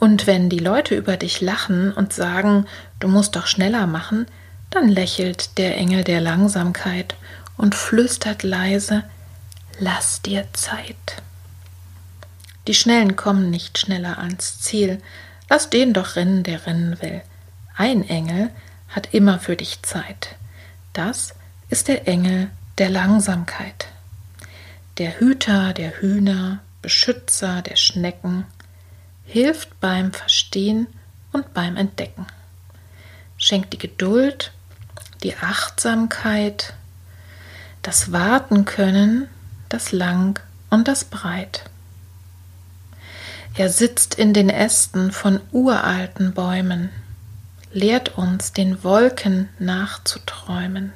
Und 0.00 0.26
wenn 0.26 0.50
die 0.50 0.58
Leute 0.58 0.96
über 0.96 1.16
dich 1.16 1.40
lachen 1.40 1.92
und 1.92 2.12
sagen, 2.12 2.66
du 2.98 3.06
musst 3.06 3.36
doch 3.36 3.46
schneller 3.46 3.86
machen, 3.86 4.26
dann 4.70 4.88
lächelt 4.88 5.58
der 5.58 5.76
Engel 5.76 6.02
der 6.02 6.20
Langsamkeit 6.20 7.14
und 7.56 7.76
flüstert 7.76 8.42
leise, 8.42 9.04
lass 9.78 10.22
dir 10.22 10.48
Zeit. 10.54 11.22
Die 12.66 12.74
Schnellen 12.74 13.14
kommen 13.14 13.48
nicht 13.48 13.78
schneller 13.78 14.18
ans 14.18 14.58
Ziel, 14.60 15.00
lass 15.52 15.68
den 15.68 15.92
doch 15.92 16.16
rennen, 16.16 16.44
der 16.44 16.66
rennen 16.66 17.02
will. 17.02 17.20
Ein 17.76 18.08
Engel 18.08 18.48
hat 18.88 19.12
immer 19.12 19.38
für 19.38 19.54
dich 19.54 19.82
Zeit. 19.82 20.36
Das 20.94 21.34
ist 21.68 21.88
der 21.88 22.08
Engel 22.08 22.48
der 22.78 22.88
Langsamkeit. 22.88 23.88
Der 24.96 25.20
Hüter 25.20 25.74
der 25.74 26.00
Hühner, 26.00 26.60
Beschützer 26.80 27.60
der 27.60 27.76
Schnecken, 27.76 28.46
hilft 29.26 29.78
beim 29.78 30.14
Verstehen 30.14 30.86
und 31.32 31.52
beim 31.52 31.76
Entdecken. 31.76 32.26
Schenkt 33.36 33.74
die 33.74 33.78
Geduld, 33.78 34.52
die 35.22 35.36
Achtsamkeit, 35.36 36.72
das 37.82 38.10
Warten 38.10 38.64
können, 38.64 39.28
das 39.68 39.92
Lang 39.92 40.40
und 40.70 40.88
das 40.88 41.04
Breit. 41.04 41.64
Er 43.54 43.68
sitzt 43.68 44.14
in 44.14 44.32
den 44.32 44.48
Ästen 44.48 45.12
von 45.12 45.38
uralten 45.52 46.32
Bäumen, 46.32 46.88
lehrt 47.70 48.16
uns, 48.16 48.54
den 48.54 48.82
Wolken 48.82 49.50
nachzuträumen, 49.58 50.94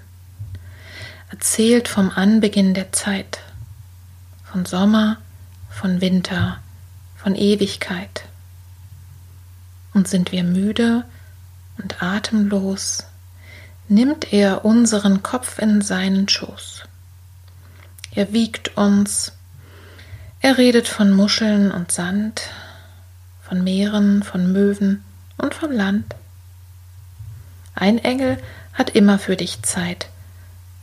erzählt 1.30 1.86
vom 1.86 2.08
Anbeginn 2.08 2.72
der 2.72 2.92
Zeit, 2.92 3.40
von 4.50 4.64
Sommer, 4.64 5.18
von 5.68 6.00
Winter, 6.00 6.58
von 7.16 7.34
Ewigkeit. 7.34 8.24
Und 9.92 10.08
sind 10.08 10.32
wir 10.32 10.42
müde 10.42 11.04
und 11.76 12.02
atemlos, 12.02 13.04
nimmt 13.88 14.32
er 14.32 14.64
unseren 14.64 15.22
Kopf 15.22 15.58
in 15.58 15.82
seinen 15.82 16.26
Schoß. 16.26 16.84
Er 18.12 18.32
wiegt 18.32 18.78
uns, 18.78 19.32
er 20.40 20.58
redet 20.58 20.88
von 20.88 21.12
Muscheln 21.12 21.70
und 21.72 21.92
Sand, 21.92 22.42
von 23.42 23.62
Meeren, 23.64 24.22
von 24.22 24.52
Möwen 24.52 25.04
und 25.36 25.54
vom 25.54 25.70
Land. 25.70 26.14
Ein 27.74 27.98
Engel 27.98 28.38
hat 28.72 28.90
immer 28.90 29.18
für 29.18 29.36
dich 29.36 29.62
Zeit. 29.62 30.08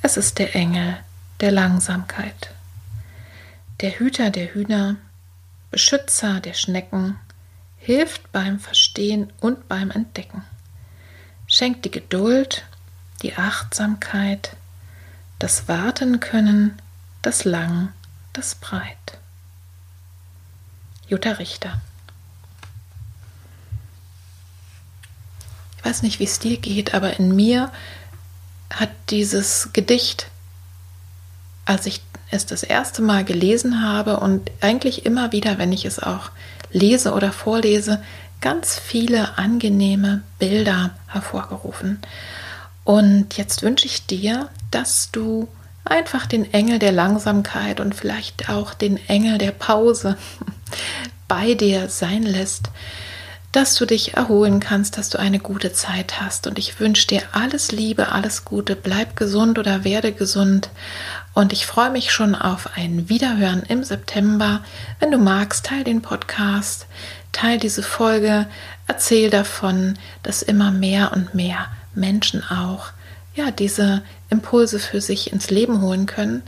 Es 0.02 0.18
ist 0.18 0.40
der 0.40 0.56
Engel 0.56 0.98
der 1.40 1.52
Langsamkeit. 1.52 2.52
Der 3.82 4.00
Hüter 4.00 4.30
der 4.30 4.54
Hühner 4.54 4.98
Beschützer 5.74 6.40
der 6.40 6.54
Schnecken, 6.54 7.18
hilft 7.80 8.32
beim 8.32 8.60
Verstehen 8.60 9.34
und 9.40 9.68
beim 9.68 9.90
Entdecken, 9.90 10.44
schenkt 11.48 11.84
die 11.84 11.90
Geduld, 11.90 12.64
die 13.24 13.34
Achtsamkeit, 13.36 14.56
das 15.40 15.68
Warten 15.68 16.20
können, 16.20 16.80
das 17.24 17.44
Lang, 17.44 17.92
das 18.34 18.54
Breit. 18.54 19.18
Jutta 21.14 21.34
Richter. 21.34 21.80
Ich 25.78 25.86
weiß 25.86 26.02
nicht, 26.02 26.20
wie 26.20 26.24
es 26.24 26.40
dir 26.40 26.58
geht, 26.58 26.96
aber 26.96 27.20
in 27.20 27.36
mir 27.36 27.72
hat 28.72 28.90
dieses 29.12 29.70
Gedicht, 29.74 30.26
als 31.66 31.86
ich 31.86 32.02
es 32.32 32.48
das 32.48 32.64
erste 32.64 33.04
Mal 33.04 33.24
gelesen 33.24 33.88
habe 33.88 34.22
und 34.22 34.50
eigentlich 34.62 35.06
immer 35.06 35.32
wieder, 35.32 35.60
wenn 35.60 35.72
ich 35.72 35.86
es 35.86 36.00
auch 36.00 36.32
lese 36.72 37.14
oder 37.14 37.32
vorlese, 37.32 38.02
ganz 38.42 38.80
viele 38.80 39.38
angenehme 39.38 40.24
Bilder 40.40 40.96
hervorgerufen. 41.06 42.00
Und 42.86 43.38
jetzt 43.38 43.62
wünsche 43.62 43.86
ich 43.86 44.08
dir, 44.08 44.50
dass 44.72 45.12
du 45.12 45.48
einfach 45.86 46.26
den 46.26 46.52
Engel 46.56 46.80
der 46.80 46.92
Langsamkeit 46.92 47.80
und 47.80 47.94
vielleicht 47.94 48.50
auch 48.50 48.74
den 48.74 48.98
Engel 49.08 49.38
der 49.38 49.52
Pause 49.52 50.18
bei 51.28 51.54
dir 51.54 51.90
sein 51.90 52.24
lässt, 52.24 52.70
dass 53.54 53.76
du 53.76 53.86
dich 53.86 54.16
erholen 54.16 54.60
kannst, 54.60 54.98
dass 54.98 55.10
du 55.10 55.20
eine 55.20 55.40
gute 55.40 55.74
Zeit 55.74 56.20
hast. 56.20 56.48
Und 56.48 56.58
ich 56.58 56.80
wünsche 56.80 57.08
dir 57.08 57.22
alles 57.34 57.72
Liebe, 57.72 58.12
alles 58.12 58.46
Gute. 58.46 58.76
Bleib 58.76 59.16
gesund 59.16 59.60
oder 59.60 59.84
werde 59.84 60.12
gesund. 60.12 60.70
Und 61.36 61.54
ich 61.54 61.68
freue 61.68 61.92
mich 61.92 62.12
schon 62.12 62.34
auf 62.34 62.72
ein 62.76 63.10
Wiederhören 63.10 63.62
im 63.68 63.84
September. 63.84 64.64
Wenn 65.00 65.12
du 65.12 65.20
magst, 65.20 65.68
teil 65.68 65.84
den 65.84 66.02
Podcast, 66.02 66.88
teil 67.32 67.60
diese 67.60 67.84
Folge, 67.84 68.48
erzähl 68.88 69.30
davon, 69.30 70.00
dass 70.24 70.42
immer 70.42 70.72
mehr 70.72 71.14
und 71.14 71.36
mehr 71.36 71.68
Menschen 71.94 72.44
auch 72.44 72.88
ja 73.36 73.52
diese 73.52 74.02
Impulse 74.30 74.80
für 74.80 75.00
sich 75.00 75.32
ins 75.32 75.52
Leben 75.52 75.82
holen 75.82 76.08
können. 76.08 76.42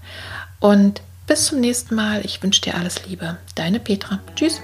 Und 0.60 1.02
bis 1.28 1.46
zum 1.46 1.60
nächsten 1.60 1.96
Mal. 1.96 2.26
Ich 2.26 2.42
wünsche 2.44 2.62
dir 2.62 2.76
alles 2.76 3.06
Liebe. 3.08 3.38
Deine 3.56 3.80
Petra. 3.80 4.20
Tschüss. 4.36 4.62